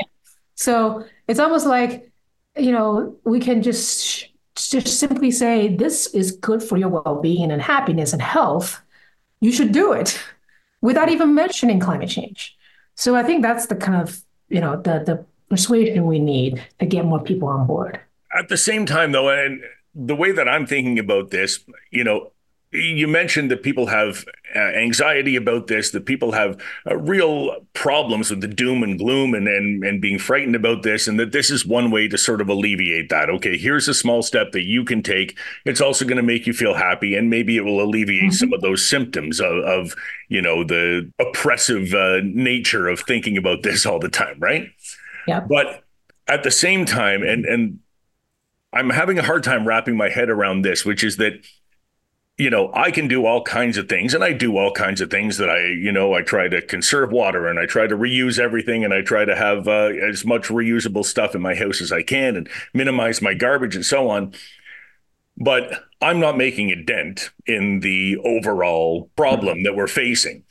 So 0.58 1.06
it's 1.28 1.42
almost 1.42 1.68
like, 1.68 2.10
you 2.58 2.72
know, 2.72 3.18
we 3.26 3.42
can 3.42 3.62
just 3.62 4.30
just 4.56 4.88
simply 4.88 5.30
say 5.30 5.68
this 5.68 6.08
is 6.08 6.32
good 6.32 6.64
for 6.64 6.78
your 6.78 6.88
well-being 6.88 7.52
and 7.52 7.62
happiness 7.62 8.14
and 8.14 8.22
health. 8.22 8.82
You 9.42 9.52
should 9.52 9.74
do 9.74 9.92
it 9.92 10.18
without 10.80 11.10
even 11.10 11.36
mentioning 11.36 11.82
climate 11.82 12.10
change. 12.10 12.56
So 12.96 13.18
I 13.18 13.24
think 13.24 13.42
that's 13.42 13.66
the 13.66 13.76
kind 13.76 14.02
of, 14.02 14.24
you 14.48 14.62
know, 14.62 14.78
the 14.78 15.04
the 15.04 15.26
persuasion 15.50 16.06
we 16.06 16.20
need 16.20 16.64
to 16.80 16.86
get 16.86 17.06
more 17.06 17.20
people 17.20 17.48
on 17.48 17.68
board. 17.68 18.00
At 18.38 18.50
the 18.50 18.58
same 18.58 18.86
time 18.86 19.12
though, 19.12 19.30
and 19.30 19.62
the 19.94 20.16
way 20.16 20.32
that 20.32 20.50
I'm 20.50 20.66
thinking 20.66 21.00
about 21.00 21.32
this, 21.32 21.60
you 21.92 22.04
know, 22.04 22.32
you 22.76 23.08
mentioned 23.08 23.50
that 23.52 23.64
people 23.64 23.88
have 23.88 24.26
uh, 24.56 24.60
anxiety 24.60 25.36
about 25.36 25.68
this, 25.68 25.92
that 25.92 26.06
people 26.06 26.34
have 26.34 26.62
uh, 26.90 26.98
real 26.98 27.56
problems 27.74 28.30
with 28.30 28.42
the 28.42 28.48
doom 28.48 28.84
and 28.84 28.98
gloom 28.98 29.34
and, 29.34 29.48
and 29.48 29.84
and 29.84 30.02
being 30.02 30.20
frightened 30.20 30.56
about 30.56 30.84
this, 30.84 31.08
and 31.08 31.20
that 31.20 31.32
this 31.32 31.50
is 31.50 31.66
one 31.66 31.92
way 31.92 32.08
to 32.08 32.18
sort 32.18 32.42
of 32.42 32.50
alleviate 32.50 33.10
that. 33.10 33.30
Okay, 33.30 33.58
here's 33.58 33.88
a 33.88 33.94
small 33.94 34.22
step 34.22 34.52
that 34.52 34.64
you 34.64 34.84
can 34.84 35.02
take. 35.02 35.38
It's 35.66 35.82
also 35.82 36.06
going 36.06 36.18
to 36.18 36.24
make 36.24 36.46
you 36.48 36.54
feel 36.54 36.74
happy, 36.74 37.16
and 37.16 37.30
maybe 37.30 37.58
it 37.58 37.66
will 37.66 37.82
alleviate 37.82 38.24
mm-hmm. 38.24 38.32
some 38.32 38.54
of 38.54 38.62
those 38.62 38.88
symptoms 38.88 39.40
of, 39.40 39.58
of 39.60 39.96
you 40.28 40.42
know 40.42 40.64
the 40.64 41.12
oppressive 41.20 41.94
uh, 41.94 42.20
nature 42.24 42.88
of 42.88 43.00
thinking 43.02 43.38
about 43.38 43.64
this 43.64 43.86
all 43.86 44.00
the 44.00 44.10
time, 44.10 44.38
right? 44.40 44.70
Yeah. 45.28 45.42
But 45.42 45.84
at 46.28 46.44
the 46.44 46.52
same 46.52 46.86
time, 46.86 47.24
and 47.24 47.46
and 47.46 47.80
I'm 48.74 48.90
having 48.90 49.18
a 49.18 49.24
hard 49.24 49.44
time 49.44 49.68
wrapping 49.68 49.96
my 49.96 50.10
head 50.10 50.30
around 50.30 50.64
this, 50.64 50.86
which 50.86 51.04
is 51.04 51.18
that 51.18 51.46
you 52.38 52.50
know, 52.50 52.70
I 52.74 52.92
can 52.92 53.08
do 53.08 53.26
all 53.26 53.42
kinds 53.44 53.78
of 53.78 53.88
things 53.88 54.14
and 54.14 54.24
I 54.24 54.34
do 54.34 54.58
all 54.58 54.72
kinds 54.72 55.00
of 55.00 55.10
things 55.10 55.38
that 55.38 55.50
I, 55.50 55.68
you 55.68 55.92
know, 55.92 56.14
I 56.14 56.22
try 56.22 56.50
to 56.50 56.62
conserve 56.62 57.12
water 57.12 57.48
and 57.48 57.58
I 57.58 57.66
try 57.66 57.88
to 57.88 57.96
reuse 57.96 58.40
everything 58.40 58.84
and 58.84 58.94
I 58.94 59.02
try 59.02 59.24
to 59.24 59.36
have 59.36 59.70
uh, 59.70 59.92
as 60.10 60.26
much 60.26 60.50
reusable 60.50 61.06
stuff 61.06 61.34
in 61.34 61.42
my 61.42 61.56
house 61.56 61.82
as 61.82 61.94
I 61.94 62.04
can 62.04 62.36
and 62.36 62.50
minimize 62.74 63.22
my 63.22 63.34
garbage 63.34 63.76
and 63.76 63.86
so 63.86 64.10
on. 64.10 64.34
But 65.38 65.86
I'm 66.02 66.20
not 66.20 66.38
making 66.38 66.72
a 66.72 66.82
dent 66.84 67.32
in 67.46 67.80
the 67.80 68.18
overall 68.18 69.10
problem 69.16 69.64
that 69.64 69.76
we're 69.76 69.88
facing. 69.88 70.44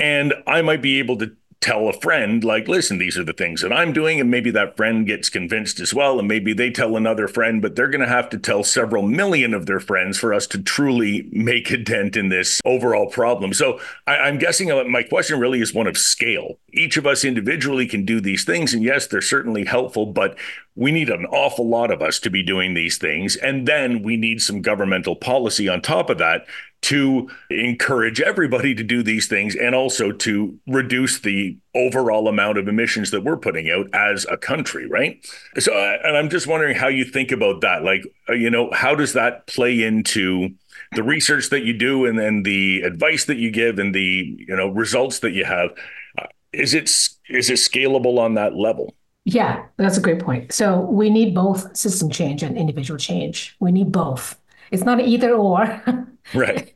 And 0.00 0.34
I 0.48 0.62
might 0.62 0.82
be 0.82 0.98
able 0.98 1.18
to 1.18 1.36
tell 1.64 1.88
a 1.88 1.92
friend 1.94 2.44
like 2.44 2.68
listen 2.68 2.98
these 2.98 3.16
are 3.16 3.24
the 3.24 3.32
things 3.32 3.62
that 3.62 3.72
i'm 3.72 3.90
doing 3.90 4.20
and 4.20 4.30
maybe 4.30 4.50
that 4.50 4.76
friend 4.76 5.06
gets 5.06 5.30
convinced 5.30 5.80
as 5.80 5.94
well 5.94 6.18
and 6.18 6.28
maybe 6.28 6.52
they 6.52 6.70
tell 6.70 6.94
another 6.94 7.26
friend 7.26 7.62
but 7.62 7.74
they're 7.74 7.88
going 7.88 8.02
to 8.02 8.06
have 8.06 8.28
to 8.28 8.36
tell 8.36 8.62
several 8.62 9.02
million 9.02 9.54
of 9.54 9.64
their 9.64 9.80
friends 9.80 10.18
for 10.18 10.34
us 10.34 10.46
to 10.46 10.62
truly 10.62 11.26
make 11.32 11.70
a 11.70 11.78
dent 11.78 12.16
in 12.16 12.28
this 12.28 12.60
overall 12.66 13.08
problem. 13.08 13.54
So 13.54 13.80
I, 14.06 14.28
am 14.28 14.38
guessing 14.38 14.70
uh, 14.70 14.84
my 14.84 15.02
question 15.02 15.40
really 15.40 15.62
is 15.62 15.72
one 15.72 15.86
of 15.86 15.96
scale. 15.96 16.58
Each 16.72 16.98
of 16.98 17.06
us 17.06 17.24
individually 17.24 17.86
can 17.86 18.04
do 18.04 18.20
these 18.20 18.44
things 18.44 18.74
and 18.74 18.82
yes 18.82 19.06
they're 19.06 19.22
certainly 19.22 19.64
helpful 19.64 20.06
but 20.06 20.36
we 20.76 20.90
need 20.90 21.08
an 21.08 21.24
awful 21.26 21.68
lot 21.68 21.90
of 21.90 22.02
us 22.02 22.18
to 22.20 22.30
be 22.30 22.42
doing 22.42 22.74
these 22.74 22.98
things 22.98 23.36
and 23.36 23.66
then 23.66 24.02
we 24.02 24.16
need 24.16 24.42
some 24.42 24.60
governmental 24.60 25.16
policy 25.16 25.68
on 25.68 25.80
top 25.80 26.10
of 26.10 26.18
that 26.18 26.46
to 26.84 27.30
encourage 27.48 28.20
everybody 28.20 28.74
to 28.74 28.82
do 28.82 29.02
these 29.02 29.26
things 29.26 29.56
and 29.56 29.74
also 29.74 30.12
to 30.12 30.58
reduce 30.66 31.20
the 31.20 31.56
overall 31.74 32.28
amount 32.28 32.58
of 32.58 32.68
emissions 32.68 33.10
that 33.10 33.24
we're 33.24 33.38
putting 33.38 33.70
out 33.70 33.86
as 33.94 34.26
a 34.30 34.36
country, 34.36 34.86
right? 34.86 35.24
So, 35.58 35.72
uh, 35.72 35.96
and 36.04 36.14
I'm 36.14 36.28
just 36.28 36.46
wondering 36.46 36.76
how 36.76 36.88
you 36.88 37.06
think 37.06 37.32
about 37.32 37.62
that. 37.62 37.84
Like, 37.84 38.04
uh, 38.28 38.34
you 38.34 38.50
know, 38.50 38.70
how 38.72 38.94
does 38.94 39.14
that 39.14 39.46
play 39.46 39.82
into 39.82 40.50
the 40.92 41.02
research 41.02 41.48
that 41.48 41.64
you 41.64 41.72
do 41.72 42.04
and 42.04 42.18
then 42.18 42.42
the 42.42 42.82
advice 42.82 43.24
that 43.24 43.38
you 43.38 43.50
give 43.50 43.78
and 43.78 43.94
the, 43.94 44.36
you 44.38 44.54
know, 44.54 44.68
results 44.68 45.20
that 45.20 45.32
you 45.32 45.46
have? 45.46 45.70
Uh, 46.18 46.26
is 46.52 46.74
it 46.74 46.84
is 47.30 47.48
it 47.48 47.54
scalable 47.54 48.18
on 48.18 48.34
that 48.34 48.54
level? 48.56 48.94
Yeah, 49.24 49.64
that's 49.78 49.96
a 49.96 50.02
great 50.02 50.18
point. 50.18 50.52
So 50.52 50.80
we 50.80 51.08
need 51.08 51.34
both 51.34 51.74
system 51.74 52.10
change 52.10 52.42
and 52.42 52.58
individual 52.58 52.98
change. 52.98 53.56
We 53.58 53.72
need 53.72 53.90
both. 53.90 54.38
It's 54.70 54.84
not 54.84 55.00
either 55.00 55.32
or. 55.32 55.82
Right. 56.34 56.72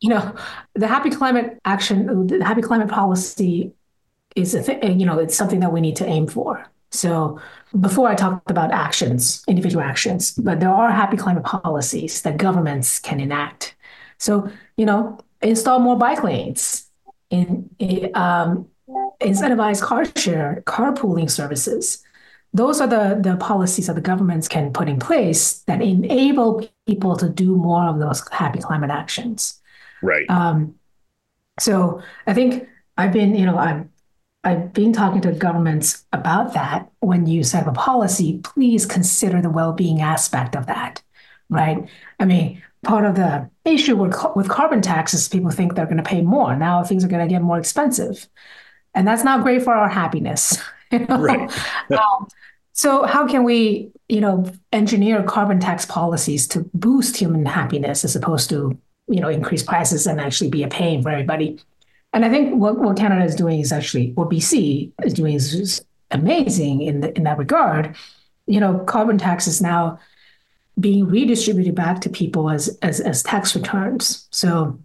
you 0.00 0.10
know, 0.10 0.34
the 0.74 0.86
happy 0.86 1.10
climate 1.10 1.58
action, 1.64 2.26
the 2.26 2.44
happy 2.44 2.62
climate 2.62 2.88
policy 2.88 3.72
is 4.36 4.54
a 4.54 4.62
thing, 4.62 5.00
you 5.00 5.06
know, 5.06 5.18
it's 5.18 5.36
something 5.36 5.60
that 5.60 5.72
we 5.72 5.80
need 5.80 5.96
to 5.96 6.06
aim 6.06 6.26
for. 6.26 6.64
So 6.90 7.40
before 7.80 8.08
I 8.08 8.14
talked 8.14 8.50
about 8.50 8.70
actions, 8.70 9.42
individual 9.48 9.82
actions, 9.82 10.32
but 10.32 10.60
there 10.60 10.70
are 10.70 10.90
happy 10.90 11.16
climate 11.16 11.44
policies 11.44 12.22
that 12.22 12.36
governments 12.36 12.98
can 12.98 13.20
enact. 13.20 13.74
So, 14.18 14.50
you 14.76 14.84
know, 14.86 15.18
install 15.40 15.78
more 15.78 15.96
bike 15.96 16.22
lanes, 16.22 16.90
in, 17.30 17.70
um, 18.14 18.68
incentivize 19.20 19.80
car 19.82 20.04
share, 20.16 20.62
carpooling 20.66 21.30
services, 21.30 22.02
those 22.54 22.80
are 22.80 22.86
the, 22.86 23.18
the 23.20 23.36
policies 23.36 23.86
that 23.86 23.94
the 23.94 24.00
governments 24.00 24.46
can 24.46 24.72
put 24.72 24.88
in 24.88 24.98
place 24.98 25.60
that 25.60 25.80
enable 25.80 26.68
people 26.86 27.16
to 27.16 27.28
do 27.28 27.56
more 27.56 27.86
of 27.86 27.98
those 27.98 28.26
happy 28.30 28.60
climate 28.60 28.90
actions. 28.90 29.60
Right. 30.02 30.28
Um, 30.28 30.74
so 31.58 32.02
I 32.26 32.34
think 32.34 32.68
I've 32.96 33.12
been, 33.12 33.34
you 33.34 33.46
know, 33.46 33.56
I'm 33.56 33.90
I've 34.44 34.72
been 34.72 34.92
talking 34.92 35.20
to 35.22 35.32
governments 35.32 36.04
about 36.12 36.52
that. 36.54 36.90
When 36.98 37.26
you 37.26 37.44
set 37.44 37.66
up 37.66 37.76
a 37.76 37.78
policy, 37.78 38.40
please 38.42 38.84
consider 38.86 39.40
the 39.40 39.50
well-being 39.50 40.00
aspect 40.00 40.56
of 40.56 40.66
that. 40.66 41.00
Right. 41.48 41.88
I 42.18 42.24
mean, 42.24 42.60
part 42.82 43.04
of 43.04 43.14
the 43.14 43.48
issue 43.64 43.94
with, 43.96 44.16
with 44.34 44.48
carbon 44.48 44.82
taxes, 44.82 45.28
people 45.28 45.50
think 45.50 45.74
they're 45.74 45.86
going 45.86 45.98
to 45.98 46.02
pay 46.02 46.22
more. 46.22 46.56
Now 46.56 46.82
things 46.82 47.04
are 47.04 47.08
going 47.08 47.26
to 47.26 47.32
get 47.32 47.42
more 47.42 47.58
expensive. 47.58 48.26
And 48.94 49.06
that's 49.06 49.22
not 49.22 49.42
great 49.42 49.62
for 49.62 49.74
our 49.74 49.88
happiness. 49.88 50.60
You 50.92 51.06
know? 51.06 51.20
Right. 51.20 51.50
um, 51.90 52.28
so 52.72 53.04
how 53.04 53.26
can 53.26 53.44
we, 53.44 53.90
you 54.08 54.20
know, 54.20 54.50
engineer 54.72 55.22
carbon 55.22 55.60
tax 55.60 55.84
policies 55.84 56.46
to 56.48 56.68
boost 56.74 57.16
human 57.16 57.44
happiness 57.44 58.04
as 58.04 58.16
opposed 58.16 58.48
to, 58.50 58.78
you 59.08 59.20
know, 59.20 59.28
increase 59.28 59.62
prices 59.62 60.06
and 60.06 60.20
actually 60.20 60.50
be 60.50 60.62
a 60.62 60.68
pain 60.68 61.02
for 61.02 61.10
everybody? 61.10 61.60
And 62.12 62.24
I 62.24 62.30
think 62.30 62.54
what, 62.54 62.78
what 62.78 62.96
Canada 62.96 63.24
is 63.24 63.34
doing 63.34 63.60
is 63.60 63.72
actually, 63.72 64.12
what 64.12 64.30
BC 64.30 64.92
is 65.04 65.14
doing 65.14 65.34
is 65.34 65.84
amazing 66.10 66.82
in 66.82 67.00
the, 67.00 67.16
in 67.16 67.24
that 67.24 67.38
regard. 67.38 67.94
You 68.46 68.60
know, 68.60 68.78
carbon 68.80 69.18
tax 69.18 69.46
is 69.46 69.60
now 69.60 69.98
being 70.80 71.06
redistributed 71.06 71.74
back 71.74 72.00
to 72.00 72.08
people 72.10 72.50
as 72.50 72.78
as, 72.80 73.00
as 73.00 73.22
tax 73.22 73.54
returns. 73.54 74.26
So 74.30 74.78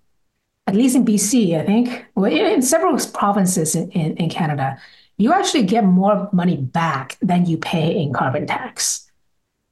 at 0.67 0.75
least 0.75 0.95
in 0.95 1.05
BC, 1.05 1.57
I 1.59 1.65
think, 1.65 2.05
well, 2.15 2.31
in 2.31 2.61
several 2.61 2.97
provinces 3.13 3.73
in, 3.73 3.89
in, 3.91 4.17
in 4.17 4.29
Canada, 4.29 4.77
you 5.17 5.33
actually 5.33 5.63
get 5.63 5.83
more 5.83 6.29
money 6.31 6.57
back 6.57 7.17
than 7.21 7.45
you 7.45 7.57
pay 7.57 7.99
in 7.99 8.13
carbon 8.13 8.45
tax. 8.45 9.09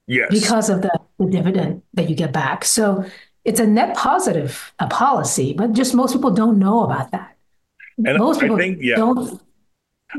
Yes. 0.08 0.30
Because 0.32 0.70
of 0.70 0.82
the, 0.82 1.00
the 1.18 1.26
dividend 1.26 1.82
that 1.94 2.10
you 2.10 2.16
get 2.16 2.32
back. 2.32 2.66
So 2.66 3.06
it's 3.44 3.60
a 3.60 3.66
net 3.66 3.96
positive 3.96 4.74
a 4.80 4.88
policy, 4.88 5.54
but 5.54 5.74
just 5.74 5.94
most 5.94 6.14
people 6.14 6.32
don't 6.32 6.60
know 6.60 6.84
about 6.84 7.12
that. 7.12 7.36
And 7.98 8.18
most 8.18 8.42
people 8.42 8.58
think, 8.58 8.80
yeah, 8.82 8.96
don't 8.96 9.42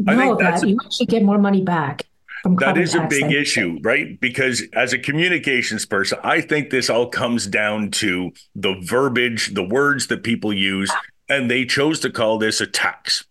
know 0.00 0.37
that 0.37 0.66
you 0.66 0.78
actually 0.85 1.06
get 1.06 1.23
more 1.23 1.38
money 1.38 1.62
back. 1.62 2.06
That 2.45 2.78
is 2.78 2.95
a 2.95 3.06
big 3.09 3.33
issue, 3.33 3.78
right? 3.83 4.21
Because 4.21 4.62
as 4.73 4.92
a 4.92 4.99
communications 4.99 5.85
person, 5.85 6.18
I 6.23 6.40
think 6.40 6.71
this 6.71 6.88
all 6.88 7.09
comes 7.09 7.47
down 7.47 7.90
to 7.92 8.30
the 8.54 8.75
verbiage, 8.83 9.54
the 9.54 9.64
words 9.64 10.06
that 10.06 10.23
people 10.23 10.52
use, 10.52 10.92
and 11.28 11.50
they 11.50 11.64
chose 11.64 11.99
to 12.00 12.11
call 12.11 12.38
this 12.38 12.61
a 12.61 12.66
tax 12.66 13.25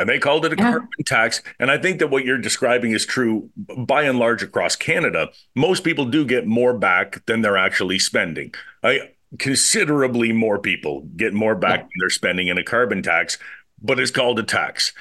and 0.00 0.08
they 0.08 0.18
called 0.18 0.46
it 0.46 0.52
a 0.52 0.56
yeah. 0.56 0.70
carbon 0.70 0.88
tax. 1.04 1.42
And 1.58 1.70
I 1.70 1.78
think 1.78 1.98
that 1.98 2.08
what 2.08 2.24
you're 2.24 2.38
describing 2.38 2.92
is 2.92 3.04
true 3.04 3.50
by 3.56 4.02
and 4.02 4.18
large 4.18 4.42
across 4.42 4.74
Canada. 4.74 5.28
Most 5.54 5.84
people 5.84 6.06
do 6.06 6.24
get 6.24 6.46
more 6.46 6.72
back 6.76 7.24
than 7.26 7.42
they're 7.42 7.58
actually 7.58 7.98
spending. 7.98 8.54
I 8.82 9.10
considerably 9.38 10.32
more 10.32 10.58
people 10.58 11.02
get 11.16 11.34
more 11.34 11.54
back 11.54 11.80
yeah. 11.80 11.82
than 11.82 11.90
they're 12.00 12.10
spending 12.10 12.48
in 12.48 12.58
a 12.58 12.64
carbon 12.64 13.02
tax, 13.02 13.38
but 13.82 14.00
it's 14.00 14.10
called 14.10 14.38
a 14.38 14.42
tax. 14.42 14.92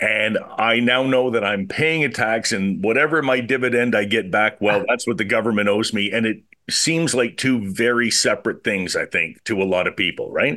And 0.00 0.38
I 0.56 0.80
now 0.80 1.04
know 1.04 1.30
that 1.30 1.44
I'm 1.44 1.66
paying 1.66 2.04
a 2.04 2.08
tax 2.08 2.52
and 2.52 2.82
whatever 2.84 3.22
my 3.22 3.40
dividend 3.40 3.96
I 3.96 4.04
get 4.04 4.30
back, 4.30 4.60
well, 4.60 4.84
that's 4.88 5.06
what 5.06 5.18
the 5.18 5.24
government 5.24 5.68
owes 5.68 5.92
me. 5.92 6.12
And 6.12 6.24
it 6.24 6.42
seems 6.70 7.14
like 7.14 7.36
two 7.36 7.72
very 7.72 8.10
separate 8.10 8.62
things, 8.62 8.94
I 8.94 9.06
think, 9.06 9.42
to 9.44 9.60
a 9.60 9.64
lot 9.64 9.88
of 9.88 9.96
people, 9.96 10.30
right? 10.30 10.56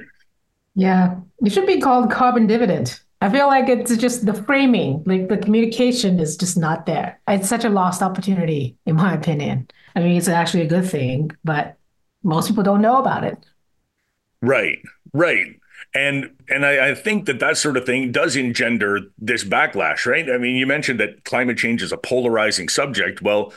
Yeah. 0.76 1.16
It 1.44 1.52
should 1.52 1.66
be 1.66 1.82
called 1.82 2.12
carbon 2.12 2.46
dividend. 2.46 3.00
I 3.22 3.30
feel 3.30 3.46
like 3.46 3.70
it's 3.70 3.96
just 3.98 4.26
the 4.26 4.34
framing, 4.34 5.04
like 5.06 5.30
the 5.30 5.38
communication 5.38 6.20
is 6.20 6.36
just 6.36 6.58
not 6.58 6.88
there. 6.88 7.22
It's 7.28 7.48
such 7.48 7.64
a 7.64 7.70
lost 7.70 8.02
opportunity, 8.02 8.76
in 8.88 8.96
my 8.96 9.14
opinion. 9.14 9.70
I 9.96 10.00
mean, 10.00 10.18
it's 10.18 10.28
actually 10.28 10.64
a 10.64 10.68
good 10.68 10.90
thing, 10.90 11.30
but 11.44 11.78
most 12.24 12.48
people 12.48 12.64
don't 12.64 12.82
know 12.82 12.98
about 12.98 13.24
it. 13.24 13.38
Right, 14.42 14.80
right. 15.14 15.60
And 15.94 16.32
and 16.50 16.66
I, 16.66 16.90
I, 16.90 16.96
think 16.96 17.26
that 17.26 17.40
that 17.40 17.58
sort 17.58 17.76
of 17.76 17.86
thing 17.86 18.12
does 18.12 18.36
engender 18.36 19.02
this 19.18 19.44
backlash, 19.44 20.06
right? 20.06 20.30
I 20.30 20.38
mean, 20.38 20.56
you 20.56 20.66
mentioned 20.66 21.00
that 21.00 21.24
climate 21.26 21.58
change 21.58 21.84
is 21.84 21.92
a 21.92 21.98
polarizing 21.98 22.70
subject. 22.70 23.22
Well, 23.22 23.52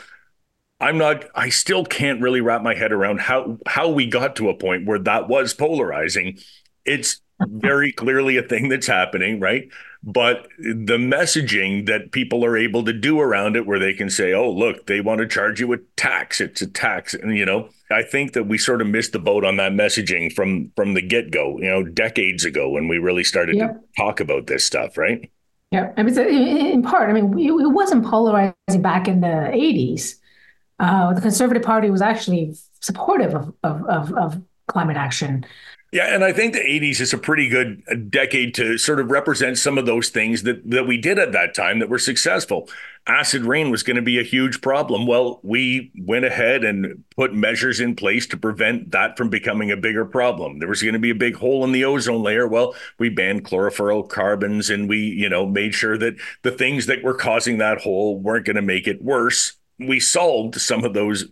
I'm 0.81 0.99
not 0.99 1.27
I 1.35 1.49
still 1.49 1.85
can't 1.85 2.21
really 2.21 2.41
wrap 2.41 2.63
my 2.63 2.75
head 2.75 2.93
around 2.93 3.21
how 3.21 3.59
how 3.67 3.89
we 3.89 4.07
got 4.07 4.37
to 4.37 4.49
a 4.49 4.55
point 4.55 4.87
where 4.87 4.99
that 4.99 5.29
was 5.29 5.55
polarizing. 5.55 6.39
It's 6.85 7.21
very 7.41 7.93
clearly 7.93 8.37
a 8.37 8.43
thing 8.43 8.69
that's 8.69 8.87
happening, 8.87 9.41
right? 9.41 9.69
But 10.03 10.49
the 10.59 10.99
messaging 10.99 11.87
that 11.87 12.13
people 12.13 12.45
are 12.45 12.57
able 12.57 12.85
to 12.85 12.93
do 12.93 13.21
around 13.21 13.57
it, 13.57 13.67
where 13.67 13.79
they 13.79 13.95
can 13.95 14.11
say, 14.11 14.33
oh, 14.33 14.51
look, 14.51 14.87
they 14.87 15.01
want 15.01 15.21
to 15.21 15.27
charge 15.27 15.61
you 15.61 15.73
a 15.73 15.79
tax. 15.97 16.41
It's 16.41 16.61
a 16.61 16.67
tax. 16.67 17.15
And, 17.15 17.37
you 17.37 17.47
know, 17.47 17.71
I 17.91 18.03
think 18.03 18.35
that 18.35 18.45
we 18.45 18.59
sort 18.59 18.83
of 18.83 18.87
missed 18.87 19.13
the 19.13 19.19
boat 19.19 19.45
on 19.45 19.57
that 19.57 19.73
messaging 19.73 20.33
from 20.33 20.73
from 20.77 20.95
the 20.95 21.03
get 21.03 21.31
go, 21.31 21.59
you 21.59 21.71
know, 21.71 21.83
decades 21.83 22.45
ago 22.45 22.69
when 22.69 22.89
we 22.89 22.99
really 22.99 23.25
started 23.25 23.57
yep. 23.57 23.75
to 23.75 23.81
talk 23.97 24.21
about 24.21 24.47
this 24.47 24.65
stuff, 24.65 24.99
right? 24.99 25.31
Yeah. 25.71 25.93
I 25.97 26.03
mean, 26.03 26.17
in 26.17 26.83
part, 26.83 27.11
I 27.11 27.13
mean, 27.13 27.37
it 27.39 27.73
wasn't 27.73 28.05
polarizing 28.05 28.83
back 28.83 29.09
in 29.09 29.21
the 29.21 29.27
80s. 29.27 30.17
Uh, 30.79 31.15
the 31.15 31.21
Conservative 31.21 31.63
Party 31.63 31.91
was 31.91 32.03
actually 32.03 32.55
supportive 32.81 33.35
of, 33.35 33.55
of, 33.65 33.85
of, 33.87 34.13
of 34.13 34.43
climate 34.69 34.97
action. 34.97 35.45
Yeah, 35.95 36.13
and 36.13 36.25
I 36.25 36.33
think 36.33 36.55
the 36.55 36.59
80s 36.59 37.01
is 37.01 37.13
a 37.13 37.19
pretty 37.19 37.49
good 37.49 37.81
uh, 37.89 37.95
decade 37.95 38.53
to 38.55 38.79
sort 38.79 38.99
of 38.99 39.13
represent 39.13 39.59
some 39.59 39.79
of 39.79 39.87
those 39.87 40.09
things 40.09 40.43
that, 40.43 40.69
that 40.69 40.89
we 40.89 40.97
did 40.99 41.21
at 41.21 41.31
that 41.31 41.55
time 41.55 41.79
that 41.79 41.89
were 41.89 42.01
successful. 42.01 42.69
Acid 43.07 43.45
rain 43.45 43.71
was 43.71 43.85
going 43.85 43.95
to 43.95 44.03
be 44.03 44.19
a 44.19 44.25
huge 44.25 44.61
problem. 44.61 45.07
Well, 45.07 45.39
we 45.45 45.93
went 45.97 46.25
ahead 46.25 46.65
and 46.65 47.05
put 47.15 47.33
measures 47.33 47.79
in 47.79 47.95
place 47.95 48.27
to 48.27 48.37
prevent 48.37 48.91
that 48.91 49.17
from 49.17 49.31
becoming 49.31 49.71
a 49.71 49.77
bigger 49.77 50.05
problem. 50.05 50.59
There 50.59 50.69
was 50.69 50.83
going 50.83 50.95
to 50.95 50.99
be 50.99 51.11
a 51.11 51.15
big 51.15 51.37
hole 51.37 51.63
in 51.63 51.71
the 51.71 51.85
ozone 51.85 52.25
layer. 52.25 52.49
Well, 52.49 52.75
we 52.99 53.09
banned 53.09 53.45
chlorofluorocarbons 53.45 54.75
and 54.75 54.89
we, 54.89 54.99
you 54.99 55.29
know, 55.29 55.47
made 55.47 55.77
sure 55.77 55.97
that 55.97 56.17
the 56.43 56.51
things 56.51 56.87
that 56.87 57.05
were 57.05 57.15
causing 57.15 57.59
that 57.59 57.83
hole 57.83 58.19
weren't 58.19 58.47
going 58.47 58.57
to 58.57 58.63
make 58.63 58.89
it 58.89 59.01
worse. 59.01 59.53
We 59.79 60.01
solved 60.01 60.61
some 60.61 60.83
of 60.83 60.93
those 60.93 61.27